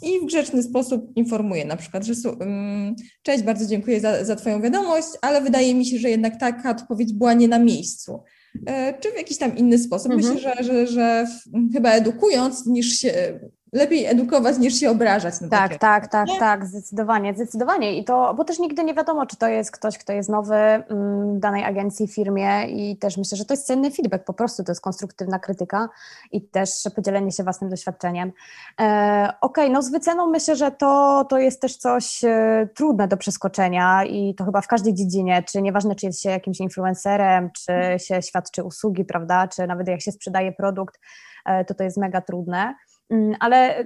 [0.03, 4.63] i w grzeczny sposób informuję na przykład, że um, cześć, bardzo dziękuję za, za Twoją
[4.63, 8.21] wiadomość, ale wydaje mi się, że jednak taka odpowiedź była nie na miejscu.
[8.67, 10.13] E, czy w jakiś tam inny sposób.
[10.13, 10.35] Mhm.
[10.35, 11.27] Myślę, że, że, że
[11.73, 13.41] chyba edukując, niż się
[13.73, 15.41] lepiej edukować niż się obrażać.
[15.41, 16.39] Na tak, tak, tak, nie?
[16.39, 17.99] tak, zdecydowanie, zdecydowanie.
[17.99, 21.37] I to, bo też nigdy nie wiadomo, czy to jest ktoś, kto jest nowy mm,
[21.37, 24.73] w danej agencji, firmie i też myślę, że to jest cenny feedback, po prostu to
[24.73, 25.89] jest konstruktywna krytyka
[26.33, 28.33] i też podzielenie się własnym doświadczeniem.
[28.81, 33.09] E, Okej, okay, no z wyceną myślę, że to, to jest też coś e, trudne
[33.09, 37.51] do przeskoczenia i to chyba w każdej dziedzinie, czy nieważne, czy jest się jakimś influencerem,
[37.51, 41.01] czy się świadczy usługi, prawda, czy nawet jak się sprzedaje produkt,
[41.47, 42.75] e, to to jest mega trudne.
[43.11, 43.85] Mm, ale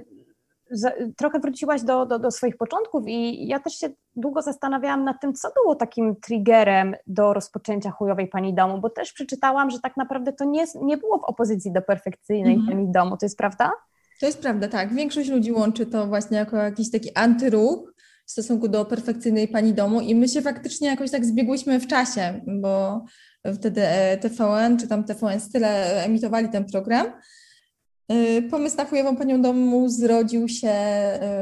[1.16, 5.34] trochę wróciłaś do, do, do, swoich początków i ja też się długo zastanawiałam nad tym,
[5.34, 10.32] co było takim triggerem do rozpoczęcia chujowej pani domu, bo też przeczytałam, że tak naprawdę
[10.32, 12.76] to nie, nie było w opozycji do perfekcyjnej mhm.
[12.76, 13.16] pani domu.
[13.16, 13.72] To jest prawda?
[14.20, 14.94] To jest prawda, tak.
[14.94, 17.94] Większość ludzi łączy to właśnie jako jakiś taki antyruch
[18.26, 22.40] w stosunku do perfekcyjnej pani domu i my się faktycznie jakoś tak zbiegłyśmy w czasie,
[22.46, 23.04] bo
[23.54, 27.06] wtedy e, TVN czy tam TVN Style emitowali ten program
[28.50, 30.72] pomysł na chujową panią domu zrodził się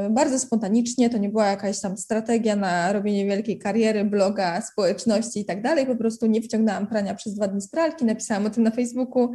[0.07, 5.39] y, bardzo spontanicznie, to nie była jakaś tam strategia na robienie wielkiej kariery, bloga, społeczności
[5.39, 8.49] i tak dalej, po prostu nie wciągnęłam prania przez dwa dni z pralki, napisałam o
[8.49, 9.31] tym na Facebooku,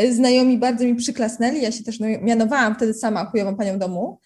[0.00, 4.18] y, znajomi bardzo mi przyklasnęli, ja się też no, mianowałam wtedy sama chujową panią domu,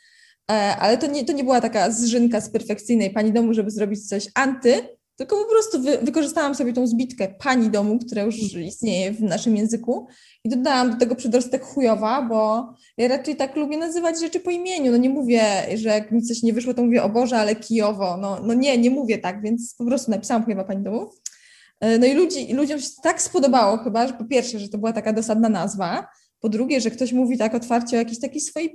[0.51, 4.09] e, ale to nie, to nie była taka zżynka z perfekcyjnej pani domu, żeby zrobić
[4.09, 9.13] coś anty, tylko po prostu wy, wykorzystałam sobie tą zbitkę pani domu, która już istnieje
[9.13, 10.07] w naszym języku
[10.45, 14.93] i dodałam do tego przedrostek chujowa, bo ja raczej tak lubię nazywać rzeczy po imieniu.
[14.93, 15.43] No nie mówię,
[15.75, 18.17] że jak mi coś nie wyszło, to mówię o Boże, ale kijowo.
[18.17, 21.11] No, no nie, nie mówię tak, więc po prostu napisałam chujowa pani domu.
[21.81, 24.93] E, no i ludzi, ludziom się tak spodobało chyba, że po pierwsze, że to była
[24.93, 26.07] taka dosadna nazwa,
[26.41, 28.75] po drugie, że ktoś mówi tak otwarcie o jakiejś takiej swojej,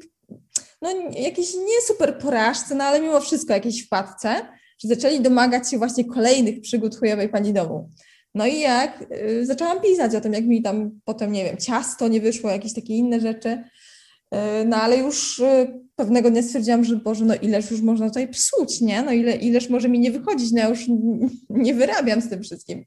[0.82, 4.46] no jakiejś nie super porażce, no ale mimo wszystko jakiejś wpadce
[4.84, 7.90] że zaczęli domagać się właśnie kolejnych przygód chujowej pani domu.
[8.36, 12.08] No i jak y, zaczęłam pisać o tym, jak mi tam potem, nie wiem, ciasto
[12.08, 16.96] nie wyszło, jakieś takie inne rzeczy, y, no ale już y, pewnego dnia stwierdziłam, że
[16.96, 19.04] Boże, no ileż już można tutaj psuć, nie?
[19.04, 20.86] No ile, ileż może mi nie wychodzić, no ja już
[21.50, 22.86] nie wyrabiam z tym wszystkim.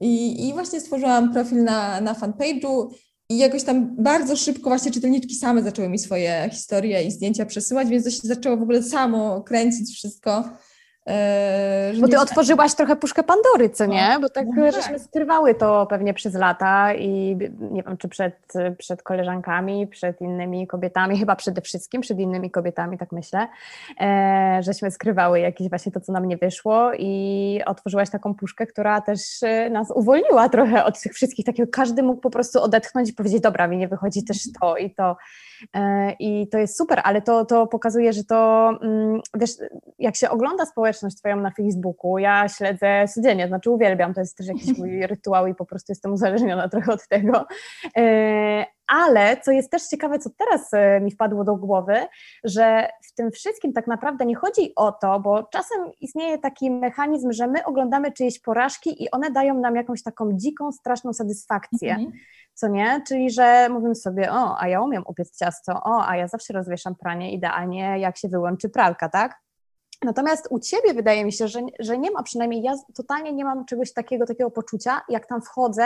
[0.00, 2.88] I, i właśnie stworzyłam profil na, na fanpage'u
[3.28, 7.88] i jakoś tam bardzo szybko właśnie czytelniczki same zaczęły mi swoje historie i zdjęcia przesyłać,
[7.88, 10.44] więc to się zaczęło w ogóle samo kręcić wszystko.
[11.94, 14.08] Yy, Bo ty otworzyłaś trochę puszkę Pandory, co nie?
[14.14, 15.02] No, Bo tak, no, żeśmy tak.
[15.02, 21.18] skrywały to pewnie przez lata i nie wiem, czy przed, przed koleżankami, przed innymi kobietami,
[21.18, 23.48] chyba przede wszystkim przed innymi kobietami, tak myślę,
[24.00, 29.00] e, żeśmy skrywały jakieś właśnie to, co nam nie wyszło i otworzyłaś taką puszkę, która
[29.00, 33.12] też e, nas uwolniła trochę od tych wszystkich, takiego każdy mógł po prostu odetchnąć i
[33.12, 35.16] powiedzieć, dobra, mi nie wychodzi też to i to.
[35.74, 39.50] E, I to jest super, ale to, to pokazuje, że to, mm, wiesz,
[39.98, 44.46] jak się ogląda społeczność Twoją na Facebooku, ja śledzę codziennie, znaczy uwielbiam, to jest też
[44.46, 47.46] jakiś mój rytuał i po prostu jestem uzależniona trochę od tego.
[48.90, 52.06] Ale co jest też ciekawe, co teraz e, mi wpadło do głowy,
[52.44, 57.32] że w tym wszystkim tak naprawdę nie chodzi o to, bo czasem istnieje taki mechanizm,
[57.32, 61.90] że my oglądamy czyjeś porażki i one dają nam jakąś taką dziką, straszną satysfakcję.
[61.90, 62.12] Mhm
[62.54, 63.02] co nie?
[63.08, 66.94] Czyli, że mówimy sobie, o, a ja umiem upiec ciasto, o, a ja zawsze rozwieszam
[66.94, 69.40] pranie idealnie, jak się wyłączy pralka, tak?
[70.04, 73.64] Natomiast u ciebie wydaje mi się, że, że nie ma, przynajmniej ja totalnie nie mam
[73.64, 75.82] czegoś takiego, takiego poczucia, jak tam wchodzę,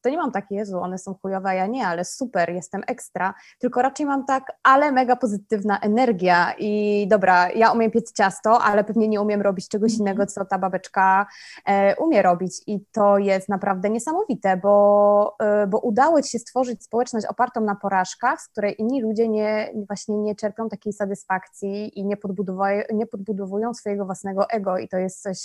[0.00, 3.82] to nie mam takie, Jezu, one są chujowe, ja nie, ale super, jestem ekstra, tylko
[3.82, 9.08] raczej mam tak, ale mega pozytywna energia i dobra, ja umiem piec ciasto, ale pewnie
[9.08, 10.00] nie umiem robić czegoś mhm.
[10.00, 11.26] innego, co ta babeczka
[11.66, 12.62] e, umie robić.
[12.66, 17.74] I to jest naprawdę niesamowite, bo, e, bo udało Ci się stworzyć społeczność opartą na
[17.74, 23.06] porażkach, z której inni ludzie nie, właśnie nie czerpią takiej satysfakcji i nie podbudowują, nie
[23.06, 25.38] podbudowują swojego własnego ego i to jest coś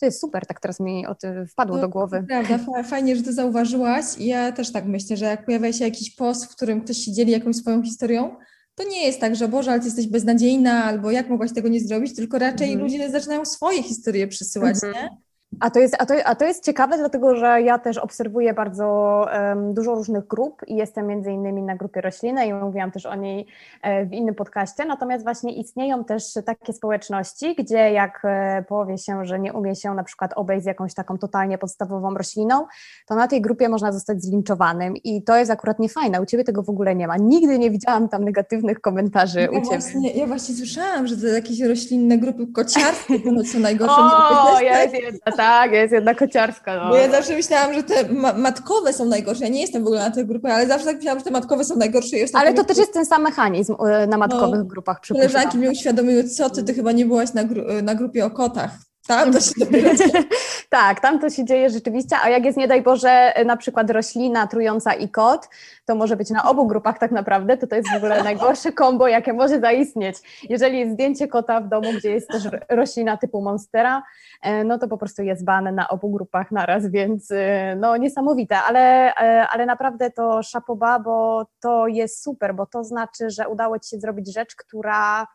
[0.00, 2.24] to jest super, tak teraz mi o tym wpadło no, do głowy.
[2.28, 4.04] Prawda, fajnie, że to zauważyłaś.
[4.18, 7.32] Ja też tak myślę, że jak pojawia się jakiś post, w którym ktoś się dzieli
[7.32, 8.36] jakąś swoją historią,
[8.74, 11.80] to nie jest tak, że Boże, ale ty jesteś beznadziejna, albo jak mogłaś tego nie
[11.80, 12.84] zrobić, tylko raczej mhm.
[12.84, 14.94] ludzie zaczynają swoje historie przysyłać, mhm.
[14.94, 15.16] nie?
[15.60, 19.26] A to, jest, a, to, a to jest ciekawe, dlatego że ja też obserwuję bardzo
[19.32, 23.14] um, dużo różnych grup i jestem między innymi na grupie rośliny i mówiłam też o
[23.14, 23.46] niej
[23.82, 29.24] e, w innym podcaście, natomiast właśnie istnieją też takie społeczności, gdzie jak e, powie się,
[29.24, 32.66] że nie umie się na przykład obejść z jakąś taką totalnie podstawową rośliną,
[33.06, 36.62] to na tej grupie można zostać zlinczowanym i to jest akurat niefajne, u Ciebie tego
[36.62, 37.16] w ogóle nie ma.
[37.16, 39.78] Nigdy nie widziałam tam negatywnych komentarzy ja u Ciebie.
[39.78, 43.14] Właśnie, ja właśnie słyszałam, że to jakieś roślinne grupy kociarskie
[43.52, 43.96] są najgorsze.
[44.30, 46.76] O, jest jedna tak, jest jedna kociarska.
[46.76, 46.88] No.
[46.88, 49.44] Bo ja zawsze myślałam, że te ma matkowe są najgorsze.
[49.44, 51.64] Ja nie jestem w ogóle na tej grupie, ale zawsze tak myślałam, że te matkowe
[51.64, 52.16] są najgorsze.
[52.32, 55.00] ale to też jest ten sam mechanizm y, na matkowych no, grupach.
[55.08, 58.70] Koleżanki mi uświadomiły, co ty, ty chyba nie byłaś na, gru na grupie o kotach.
[59.06, 59.90] Tam to się dopiero...
[60.70, 64.46] tak, tam to się dzieje rzeczywiście, a jak jest nie daj Boże na przykład roślina
[64.46, 65.48] trująca i kot,
[65.84, 69.08] to może być na obu grupach tak naprawdę, to to jest w ogóle najgorsze kombo,
[69.08, 70.16] jakie może zaistnieć.
[70.48, 74.02] Jeżeli jest zdjęcie kota w domu, gdzie jest też roślina typu monstera,
[74.42, 78.58] e, no to po prostu jest ban na obu grupach naraz, więc e, no niesamowite,
[78.58, 83.78] ale, e, ale naprawdę to szapoba, bo to jest super, bo to znaczy, że udało
[83.78, 85.26] Ci się zrobić rzecz, która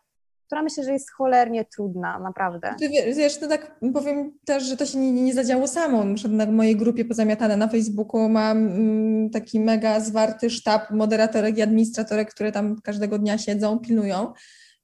[0.46, 2.76] która myślę, że jest cholernie trudna, naprawdę.
[2.80, 6.06] Ty wiesz, to tak powiem też, że to się nie, nie zadziało samo.
[6.30, 12.34] Na mojej grupie pozamiatane na Facebooku mam mm, taki mega zwarty sztab moderatorek i administratorek,
[12.34, 14.34] które tam każdego dnia siedzą, pilnują.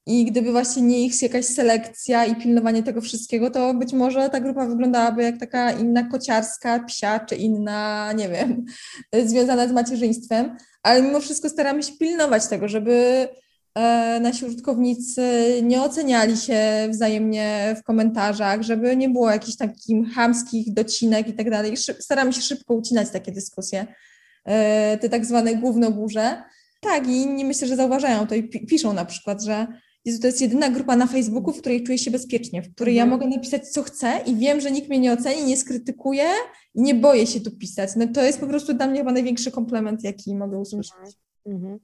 [0.06, 4.40] I gdyby właśnie nie ich jakaś selekcja i pilnowanie tego wszystkiego, to być może ta
[4.40, 8.66] grupa wyglądałaby jak taka inna kociarska, psia, czy inna, nie wiem,
[9.30, 10.58] związana z macierzyństwem.
[10.84, 13.28] Ale mimo wszystko staramy się pilnować tego, żeby
[14.22, 15.22] nasi użytkownicy
[15.64, 21.50] nie oceniali się wzajemnie w komentarzach, żeby nie było jakichś takich chamskich docinek i tak
[21.50, 21.78] dalej.
[21.78, 23.88] Staramy się szybko ucinać takie dyskusje,
[24.46, 26.44] e, te tak zwane głównoburze.
[26.80, 29.68] Tak, i inni myślę, że zauważają to i piszą na przykład, że
[30.06, 33.10] Jezu, to jest jedyna grupa na Facebooku, w której czuję się bezpiecznie, w której mhm.
[33.10, 36.30] ja mogę napisać, co chcę i wiem, że nikt mnie nie oceni, nie skrytykuje
[36.76, 37.90] i nie boję się tu pisać.
[37.96, 40.94] No to jest po prostu dla mnie chyba największy komplement, jaki mogę usłyszeć.
[41.46, 41.80] Mhm.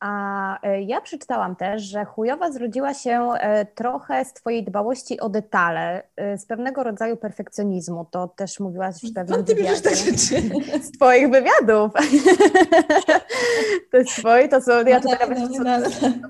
[0.00, 5.28] A e, ja przeczytałam też, że chujowa zrodziła się e, trochę z Twojej dbałości o
[5.28, 8.06] detale, e, z pewnego rodzaju perfekcjonizmu.
[8.10, 9.80] To też mówiłaś w pewnym ty wywiadzie.
[9.80, 10.42] te rzeczy?
[10.86, 11.92] Z Twoich wywiadów.
[13.90, 14.84] to jest Twoje, to są...
[14.86, 15.38] Ja tutaj nawet...
[15.38, 15.78] No, no,
[16.22, 16.28] no.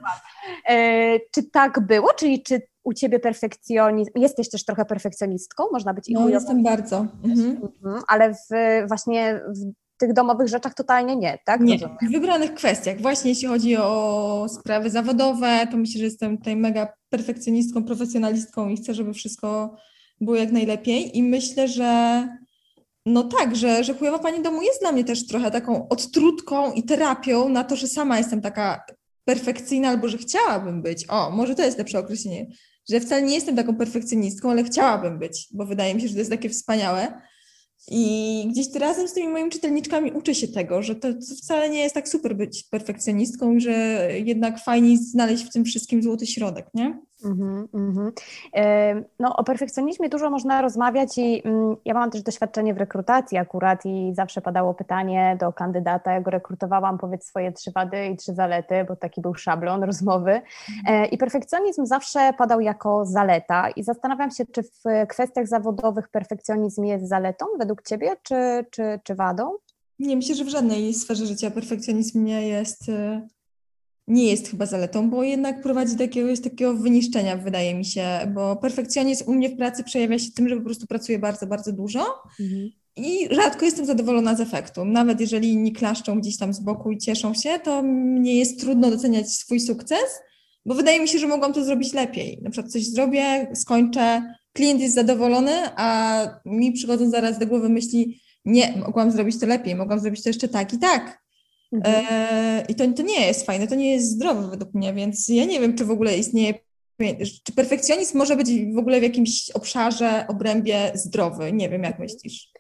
[1.31, 2.13] Czy tak było?
[2.13, 7.07] Czyli czy u Ciebie perfekcjonizm, jesteś też trochę perfekcjonistką, można być i No, jestem bardzo.
[7.25, 7.61] Mhm.
[7.83, 8.03] Mhm.
[8.09, 8.49] Ale w,
[8.89, 11.61] właśnie w tych domowych rzeczach totalnie nie, tak?
[11.61, 13.01] Nie, w wybranych kwestiach.
[13.01, 18.77] Właśnie jeśli chodzi o sprawy zawodowe, to myślę, że jestem tutaj mega perfekcjonistką, profesjonalistką i
[18.77, 19.77] chcę, żeby wszystko
[20.21, 21.19] było jak najlepiej.
[21.19, 22.29] I myślę, że
[23.07, 26.83] no tak, że, że chujowa pani domu jest dla mnie też trochę taką odtrutką i
[26.83, 28.85] terapią na to, że sama jestem taka
[29.25, 31.07] perfekcyjna albo że chciałabym być.
[31.09, 32.47] O, może to jest lepsze określenie,
[32.91, 36.19] że wcale nie jestem taką perfekcjonistką, ale chciałabym być, bo wydaje mi się, że to
[36.19, 37.23] jest takie wspaniałe.
[37.89, 41.09] I gdzieś razem z tymi moimi czytelniczkami uczę się tego, że to,
[41.43, 46.27] wcale nie jest tak super być perfekcjonistką, że jednak fajnie znaleźć w tym wszystkim złoty
[46.27, 47.01] środek, nie?
[47.25, 48.13] Mm -hmm.
[49.19, 53.87] No, o perfekcjonizmie dużo można rozmawiać i mm, ja mam też doświadczenie w rekrutacji akurat
[53.87, 58.35] i zawsze padało pytanie do kandydata, ja go rekrutowałam, powiedz swoje trzy wady i trzy
[58.35, 60.41] zalety, bo taki był szablon rozmowy.
[60.89, 61.11] Mm.
[61.11, 67.09] I perfekcjonizm zawsze padał jako zaleta i zastanawiam się, czy w kwestiach zawodowych perfekcjonizm jest
[67.09, 69.57] zaletą według Ciebie, czy, czy, czy wadą?
[69.99, 73.29] Nie, myślę, że w żadnej sferze życia perfekcjonizm nie jest y,
[74.11, 78.05] nie jest chyba zaletą, bo jednak prowadzi do jakiegoś takiego wyniszczenia, wydaje mi się,
[78.35, 81.73] bo perfekcjonizm u mnie w pracy przejawia się tym, że po prostu pracuję bardzo, bardzo
[81.73, 82.01] dużo
[82.41, 82.71] mhm.
[82.97, 84.85] i rzadko jestem zadowolona z efektu.
[84.85, 88.91] Nawet jeżeli inni klaszczą gdzieś tam z boku i cieszą się, to mnie jest trudno
[88.91, 90.21] doceniać swój sukces,
[90.67, 92.41] bo wydaje mi się, że mogłam to zrobić lepiej.
[92.43, 98.21] Na przykład coś zrobię, skończę, klient jest zadowolony, a mi przychodzą zaraz do głowy myśli,
[98.45, 101.20] nie, mogłam zrobić to lepiej, mogłam zrobić to jeszcze tak i tak.
[101.73, 102.07] Mhm.
[102.11, 105.45] E, I to, to nie jest fajne, to nie jest zdrowe według mnie, więc ja
[105.45, 106.55] nie wiem, czy w ogóle istnieje,
[107.45, 111.53] czy perfekcjonizm może być w ogóle w jakimś obszarze, obrębie zdrowy.
[111.53, 112.53] Nie wiem, jak myślisz.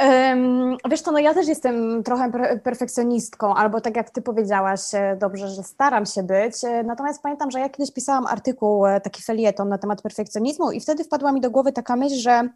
[0.00, 2.30] Um, wiesz to, no ja też jestem trochę
[2.64, 6.64] perfekcjonistką, albo tak jak ty powiedziałaś, e, dobrze, że staram się być.
[6.64, 11.04] E, natomiast pamiętam, że ja kiedyś pisałam artykuł, taki felieton na temat perfekcjonizmu i wtedy
[11.04, 12.48] wpadła mi do głowy taka myśl, że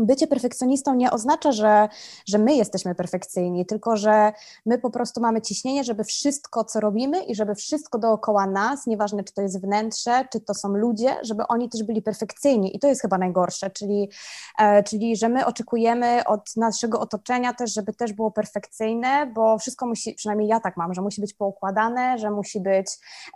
[0.00, 1.88] bycie perfekcjonistą nie oznacza, że,
[2.26, 4.32] że my jesteśmy perfekcyjni, tylko że
[4.66, 9.24] my po prostu mamy ciśnienie, żeby wszystko, co robimy i żeby wszystko dookoła nas, nieważne
[9.24, 12.76] czy to jest wnętrze, czy to są ludzie, żeby oni też byli perfekcyjni.
[12.76, 14.10] I to jest chyba najgorsze, czyli,
[14.58, 19.86] e, czyli że my oczekujemy od naszego otoczenia też, żeby też było perfekcyjne, bo wszystko
[19.86, 22.86] musi, przynajmniej ja tak mam, że musi być poukładane, że musi być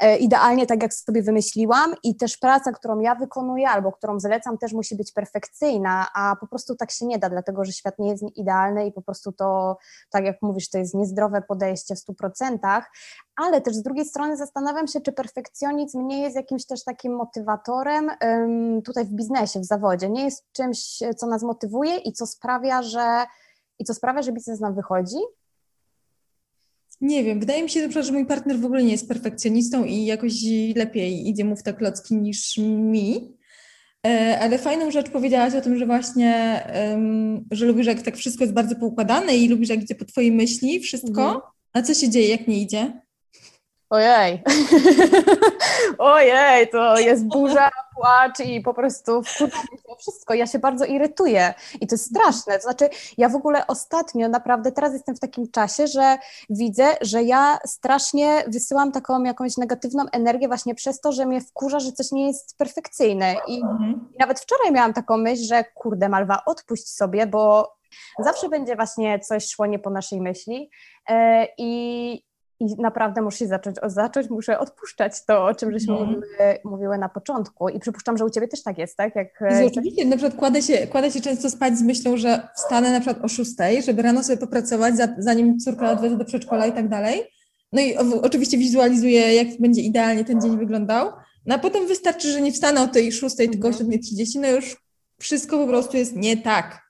[0.00, 4.58] e, idealnie tak, jak sobie wymyśliłam i też praca, którą ja wykonuję albo którą zlecam,
[4.58, 8.10] też musi być perfekcyjna, a po prostu tak się nie da, dlatego że świat nie
[8.10, 9.76] jest idealny i po prostu to,
[10.10, 12.82] tak jak mówisz, to jest niezdrowe podejście w 100%,
[13.36, 18.10] ale też z drugiej strony zastanawiam się, czy perfekcjonizm nie jest jakimś też takim motywatorem
[18.84, 23.26] tutaj w biznesie, w zawodzie, nie jest czymś, co nas motywuje i co sprawia, że
[23.78, 25.16] i co sprawia, że biznes nam wychodzi,
[27.00, 30.32] nie wiem, wydaje mi się, że mój partner w ogóle nie jest perfekcjonistą i jakoś
[30.76, 33.36] lepiej idzie mu w te klocki niż mi.
[34.06, 36.60] E, ale fajną rzecz powiedziałaś o tym, że właśnie,
[37.50, 40.80] że lubisz, jak tak wszystko jest bardzo poukładane i lubisz, jak idzie po twojej myśli
[40.80, 41.24] wszystko.
[41.24, 41.40] Mhm.
[41.72, 43.03] A co się dzieje, jak nie idzie?
[43.90, 44.42] Ojej,
[45.98, 49.22] ojej, to jest burza, płacz i po prostu
[49.98, 50.34] wszystko.
[50.34, 52.56] Ja się bardzo irytuję i to jest straszne.
[52.56, 56.18] To znaczy, ja w ogóle ostatnio naprawdę teraz jestem w takim czasie, że
[56.50, 61.80] widzę, że ja strasznie wysyłam taką jakąś negatywną energię właśnie przez to, że mnie wkurza,
[61.80, 63.34] że coś nie jest perfekcyjne.
[63.46, 64.08] I, mhm.
[64.14, 67.74] i nawet wczoraj miałam taką myśl, że kurde, Malwa, odpuść sobie, bo
[68.18, 70.70] zawsze będzie właśnie coś szło nie po naszej myśli.
[71.08, 71.16] Yy,
[71.58, 72.24] I,
[72.72, 76.06] i naprawdę muszę zacząć, zacząć, muszę odpuszczać to, o czym żeśmy mm.
[76.06, 77.68] mówiły, mówiły, na początku.
[77.68, 79.16] I przypuszczam, że u Ciebie też tak jest, tak?
[79.16, 82.92] Jak, e, oczywiście, na przykład kładę się, kładę się często spać z myślą, że wstanę
[82.92, 83.50] na przykład o 6,
[83.86, 87.22] żeby rano sobie popracować, zanim córka odwezę do przedszkola i tak dalej.
[87.72, 91.10] No i oczywiście wizualizuję, jak będzie idealnie ten dzień wyglądał.
[91.46, 94.42] No a potem wystarczy, że nie wstanę o tej 6, tylko o 7.30, mhm.
[94.42, 94.76] no już
[95.20, 96.83] wszystko po prostu jest nie tak.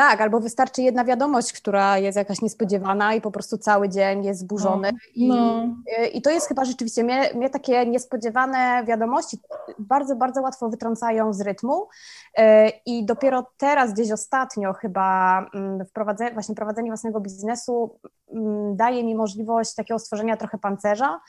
[0.00, 4.40] Tak, albo wystarczy jedna wiadomość, która jest jakaś niespodziewana i po prostu cały dzień jest
[4.40, 4.90] zburzony.
[5.16, 5.66] No.
[6.12, 9.38] I, I, to jest chyba rzeczywiście, mnie, mnie, takie niespodziewane wiadomości
[9.78, 11.88] bardzo, bardzo łatwo wytrącają z rytmu
[12.36, 17.98] e, i dopiero teraz, gdzieś ostatnio chyba mm, wprowadzenie, właśnie prowadzenie własnego biznesu
[18.32, 21.20] mm, daje mi możliwość takiego stworzenia trochę pancerza,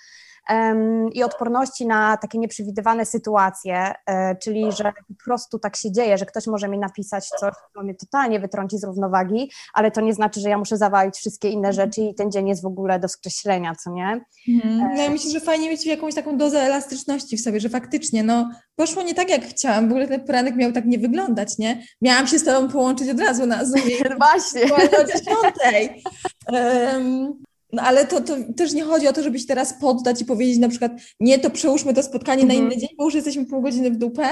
[1.14, 6.26] i odporności na takie nieprzewidywane sytuacje, e, czyli że po prostu tak się dzieje, że
[6.26, 10.40] ktoś może mi napisać coś, co mnie totalnie wytrąci z równowagi, ale to nie znaczy,
[10.40, 11.74] że ja muszę zawalić wszystkie inne mhm.
[11.74, 14.22] rzeczy i ten dzień jest w ogóle do skreślenia, co nie?
[14.50, 14.96] Mhm.
[14.96, 18.52] No ja myślę, że fajnie mieć jakąś taką dozę elastyczności w sobie, że faktycznie, no
[18.76, 21.84] poszło nie tak, jak chciałam, w ogóle ten poranek miał tak nie wyglądać, nie?
[22.02, 23.98] Miałam się z tobą połączyć od razu na Zoomie.
[24.18, 24.62] Właśnie.
[24.76, 26.04] O dziesiątej.
[26.48, 27.44] Um,
[27.74, 30.58] no ale to, to też nie chodzi o to, żeby się teraz poddać i powiedzieć
[30.58, 32.72] na przykład nie, to przełóżmy to spotkanie na mhm.
[32.72, 34.30] inny dzień, bo już jesteśmy pół godziny w dupę,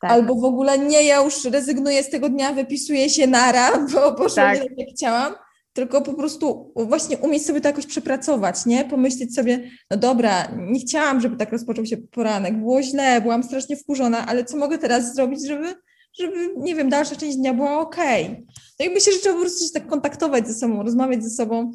[0.00, 0.10] tak.
[0.10, 4.36] albo w ogóle nie, ja już rezygnuję z tego dnia, wypisuję się nara, bo poszło
[4.36, 4.62] tak.
[4.62, 5.34] nie tak jak chciałam,
[5.72, 8.84] tylko po prostu właśnie umieć sobie to jakoś przepracować, nie?
[8.84, 13.76] Pomyśleć sobie, no dobra, nie chciałam, żeby tak rozpoczął się poranek, było źle, byłam strasznie
[13.76, 15.74] wkurzona, ale co mogę teraz zrobić, żeby,
[16.18, 18.24] żeby nie wiem, dalsza część dnia była okej.
[18.24, 18.46] Okay.
[18.80, 21.72] No i myślę, że trzeba po prostu się tak kontaktować ze sobą, rozmawiać ze sobą,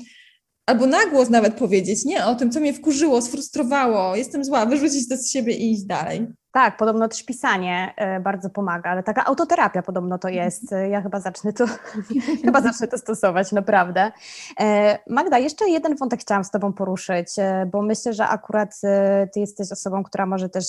[0.65, 2.25] albo na głos nawet powiedzieć, nie?
[2.25, 6.27] O tym, co mnie wkurzyło, sfrustrowało, jestem zła, wyrzucić to z siebie i iść dalej.
[6.51, 10.73] Tak, podobno też pisanie e, bardzo pomaga, ale taka autoterapia podobno to jest.
[10.73, 11.65] E, ja chyba zacznę to,
[12.45, 14.11] chyba zacznę to stosować, naprawdę.
[14.59, 17.27] E, Magda, jeszcze jeden wątek chciałam z Tobą poruszyć,
[17.71, 18.81] bo myślę, że akurat
[19.33, 20.65] Ty jesteś osobą, która może też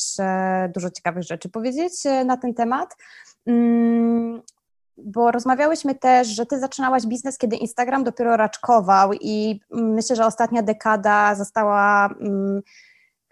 [0.75, 1.93] dużo ciekawych rzeczy powiedzieć
[2.25, 2.97] na ten temat.
[4.97, 10.63] Bo rozmawiałyśmy też, że ty zaczynałaś biznes, kiedy Instagram dopiero raczkował i myślę, że ostatnia
[10.63, 12.63] dekada została um,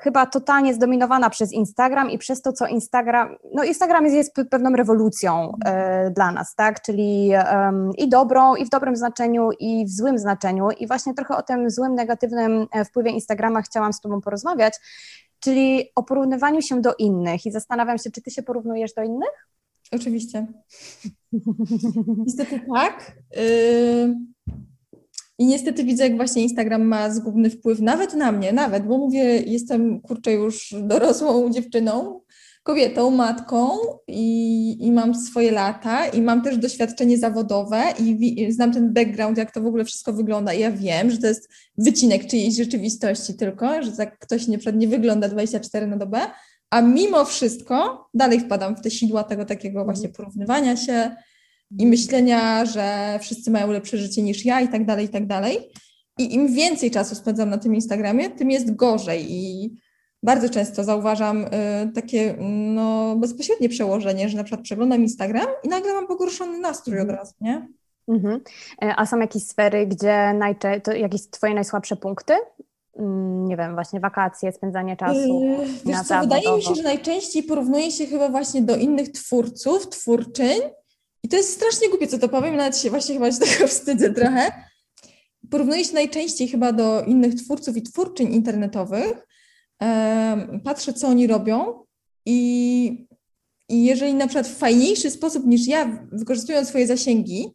[0.01, 4.77] chyba totalnie zdominowana przez Instagram i przez to, co Instagram, no Instagram jest, jest pewną
[4.77, 9.91] rewolucją e, dla nas, tak, czyli um, i dobrą, i w dobrym znaczeniu, i w
[9.91, 10.71] złym znaczeniu.
[10.71, 14.75] I właśnie trochę o tym złym, negatywnym e, wpływie Instagrama chciałam z Tobą porozmawiać,
[15.41, 17.47] czyli o porównywaniu się do innych.
[17.47, 19.47] I zastanawiam się, czy Ty się porównujesz do innych?
[19.91, 20.47] Oczywiście.
[22.27, 23.13] niestety tak.
[23.37, 24.15] Y,
[25.39, 29.43] I niestety widzę, jak właśnie Instagram ma zgubny wpływ nawet na mnie, nawet, bo mówię,
[29.47, 32.21] jestem kurczę już dorosłą dziewczyną,
[32.63, 33.79] kobietą, matką
[34.09, 39.39] i, i mam swoje lata i mam też doświadczenie zawodowe i, i znam ten background,
[39.39, 40.53] jak to w ogóle wszystko wygląda.
[40.53, 44.89] I ja wiem, że to jest wycinek czyjejś rzeczywistości tylko, że tak ktoś nie, nie
[44.89, 46.21] wygląda 24 na dobę,
[46.71, 50.15] a mimo wszystko dalej wpadam w te sidła tego takiego właśnie mhm.
[50.15, 51.17] porównywania się
[51.79, 55.59] i myślenia, że wszyscy mają lepsze życie niż ja i tak dalej, i tak dalej.
[56.19, 59.75] I im więcej czasu spędzam na tym Instagramie, tym jest gorzej i
[60.23, 61.49] bardzo często zauważam y,
[61.95, 62.37] takie
[62.75, 67.19] no, bezpośrednie przełożenie, że na przykład przeglądam Instagram i nagle mam pogorszony nastrój od mhm.
[67.19, 67.69] razu, nie?
[68.09, 68.41] Mhm.
[68.83, 72.35] E, a są jakieś sfery, gdzie najczęściej, to jakieś twoje najsłabsze punkty
[73.47, 75.43] nie wiem, właśnie wakacje, spędzanie czasu.
[75.43, 79.89] Yy, wiesz co, wydaje mi się, że najczęściej porównuje się chyba właśnie do innych twórców,
[79.89, 80.61] twórczyń.
[81.23, 84.15] I to jest strasznie głupie, co to powiem, nawet się właśnie chyba się tego wstydzę
[84.15, 84.53] trochę.
[85.51, 89.27] Porównuje się najczęściej chyba do innych twórców i twórczyń internetowych.
[90.65, 91.85] Patrzę, co oni robią
[92.27, 93.07] i,
[93.69, 97.55] i jeżeli na przykład w fajniejszy sposób niż ja wykorzystują swoje zasięgi,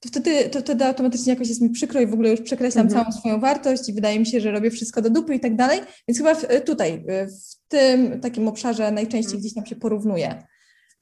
[0.00, 3.04] to wtedy, to wtedy automatycznie jakoś jest mi przykro i w ogóle już przekreślam mhm.
[3.04, 5.80] całą swoją wartość i wydaje mi się, że robię wszystko do dupy i tak dalej.
[6.08, 9.40] Więc chyba w, tutaj, w tym takim obszarze najczęściej mhm.
[9.40, 10.42] gdzieś tam się porównuje.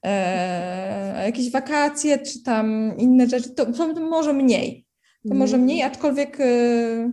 [0.05, 4.87] E, jakieś wakacje czy tam inne rzeczy, to, to może mniej.
[5.29, 5.63] To może mhm.
[5.63, 7.13] mniej, aczkolwiek e,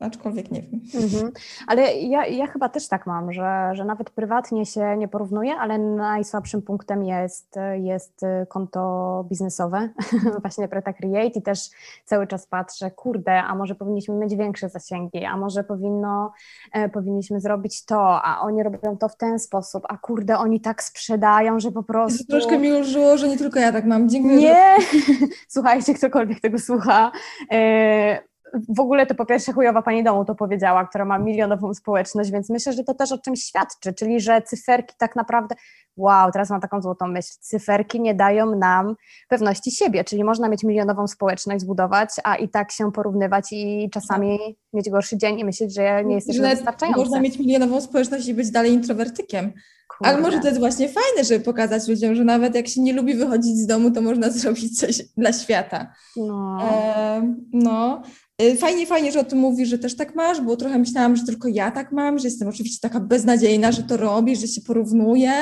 [0.00, 0.80] aczkolwiek nie wiem.
[0.94, 1.32] Mhm.
[1.66, 5.78] Ale ja, ja chyba też tak mam, że, że nawet prywatnie się nie porównuję, ale
[5.78, 9.88] najsłabszym punktem jest, jest konto biznesowe,
[10.42, 11.70] właśnie Preta Create i też
[12.04, 16.32] cały czas patrzę, kurde, a może powinniśmy mieć większe zasięgi, a może powinno,
[16.72, 20.82] e, powinniśmy zrobić to, a oni robią to w ten sposób, a kurde, oni tak
[20.82, 22.24] sprzedają, że po prostu...
[22.24, 24.08] Troszkę mi ulżyło, że nie tylko ja tak mam.
[24.08, 24.36] Dziękuję.
[24.36, 24.76] Nie!
[25.48, 27.12] Słuchajcie, ktokolwiek tego słucha.
[27.52, 28.27] E,
[28.68, 32.50] w ogóle to po pierwsze chujowa pani domu to powiedziała, która ma milionową społeczność, więc
[32.50, 35.54] myślę, że to też o czymś świadczy, czyli że cyferki tak naprawdę,
[35.98, 38.96] wow, teraz mam taką złotą myśl, cyferki nie dają nam
[39.28, 44.38] pewności siebie, czyli można mieć milionową społeczność zbudować, a i tak się porównywać i czasami
[44.38, 44.56] tak.
[44.72, 47.00] mieć gorszy dzień i myśleć, że nie jesteśmy wystarczający.
[47.00, 49.52] Można mieć milionową społeczność i być dalej introwertykiem.
[49.88, 50.12] Kurde.
[50.12, 53.14] Ale może to jest właśnie fajne, żeby pokazać ludziom, że nawet jak się nie lubi
[53.14, 55.92] wychodzić z domu, to można zrobić coś dla świata.
[56.16, 56.58] No.
[56.62, 58.02] E, no.
[58.42, 61.24] Y, fajnie, fajnie, że o tym mówisz, że też tak masz, bo trochę myślałam, że
[61.24, 65.32] tylko ja tak mam, że jestem oczywiście taka beznadziejna, że to robisz, że się porównuję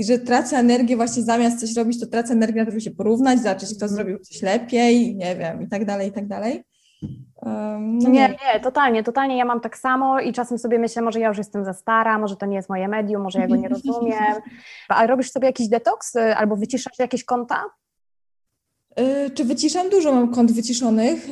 [0.00, 2.90] i że tracę energię właśnie zamiast coś robić, to tracę energię na to, żeby się
[2.90, 3.90] porównać, zobaczyć, kto Mhm.
[3.96, 6.64] zrobił coś lepiej, nie wiem, i tak dalej, i tak dalej.
[7.42, 8.28] Um, no Nie, nie.
[8.54, 11.64] nie, totalnie, totalnie ja mam tak samo i czasem sobie myślę, może ja już jestem
[11.64, 14.34] za stara, może to nie jest moje medium, może ja go nie rozumiem.
[14.88, 17.64] A robisz sobie jakiś detoks y, albo wyciszasz jakieś konta?
[19.00, 19.90] Y, Czy wyciszam?
[19.90, 21.28] Dużo mam kont wyciszonych.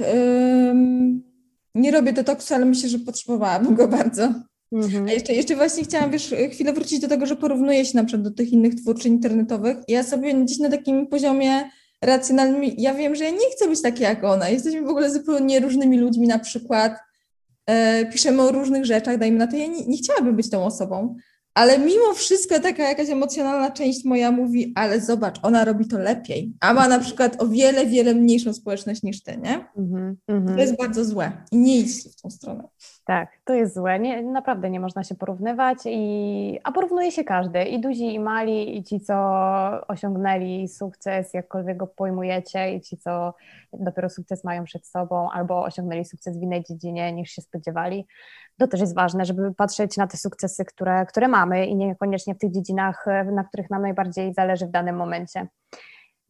[1.74, 4.32] Nie robię detoksu, ale myślę, że potrzebowałabym go bardzo.
[4.72, 5.06] Mhm.
[5.06, 8.22] A jeszcze, jeszcze właśnie chciałam, wiesz, chwilę wrócić do tego, że porównuję się na przykład
[8.22, 9.76] do tych innych twórczyń internetowych.
[9.88, 11.70] Ja sobie gdzieś na takim poziomie
[12.02, 14.48] racjonalnym, ja wiem, że ja nie chcę być taka jak ona.
[14.48, 16.98] Jesteśmy w ogóle zupełnie różnymi ludźmi na przykład.
[17.66, 21.16] E, piszemy o różnych rzeczach, dajmy na to, ja nie, nie chciałabym być tą osobą.
[21.58, 26.52] Ale mimo wszystko taka jakaś emocjonalna część moja mówi, ale zobacz, ona robi to lepiej,
[26.60, 29.64] a ma na przykład o wiele, wiele mniejszą społeczność niż ty, nie?
[29.76, 30.16] Mhm.
[30.26, 30.58] To Mhm.
[30.58, 32.64] jest bardzo złe i nie idź w tą stronę.
[33.04, 33.98] Tak, to jest złe.
[33.98, 38.76] Nie, naprawdę nie można się porównywać, i, a porównuje się każdy, i duzi, i mali,
[38.78, 39.14] i ci, co
[39.88, 43.34] osiągnęli sukces, jakkolwiek go pojmujecie, i ci, co
[43.72, 48.06] dopiero sukces mają przed sobą, albo osiągnęli sukces w innej dziedzinie niż się spodziewali.
[48.58, 52.38] To też jest ważne, żeby patrzeć na te sukcesy, które, które mamy i niekoniecznie w
[52.38, 55.46] tych dziedzinach, na których nam najbardziej zależy w danym momencie.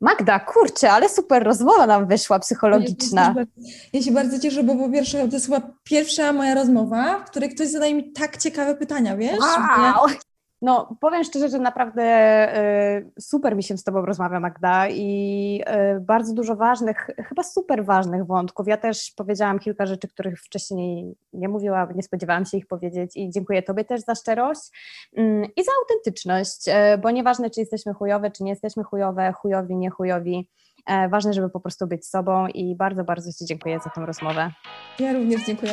[0.00, 3.34] Magda, kurczę, ale super rozmowa nam wyszła psychologiczna.
[3.36, 3.46] Ja się,
[3.92, 7.54] ja się bardzo cieszę, bo po pierwsze, to jest chyba pierwsza moja rozmowa, w której
[7.54, 9.38] ktoś zadaje mi tak ciekawe pytania, wiesz?
[9.40, 10.06] Wow.
[10.62, 12.02] No, powiem szczerze, że naprawdę
[12.98, 15.62] y, super mi się z Tobą rozmawia, Magda, i
[15.96, 18.68] y, bardzo dużo ważnych, chyba super ważnych wątków.
[18.68, 23.30] Ja też powiedziałam kilka rzeczy, których wcześniej nie mówiłam, nie spodziewałam się ich powiedzieć, i
[23.30, 24.60] dziękuję Tobie też za szczerość
[25.16, 29.76] mm, i za autentyczność, y, bo nieważne, czy jesteśmy chujowe, czy nie jesteśmy chujowe, chujowi,
[29.76, 30.48] nie chujowi.
[30.86, 34.50] e, Ważne, żeby po prostu być sobą i bardzo, bardzo Ci dziękuję za tę rozmowę.
[34.98, 35.72] Ja również dziękuję.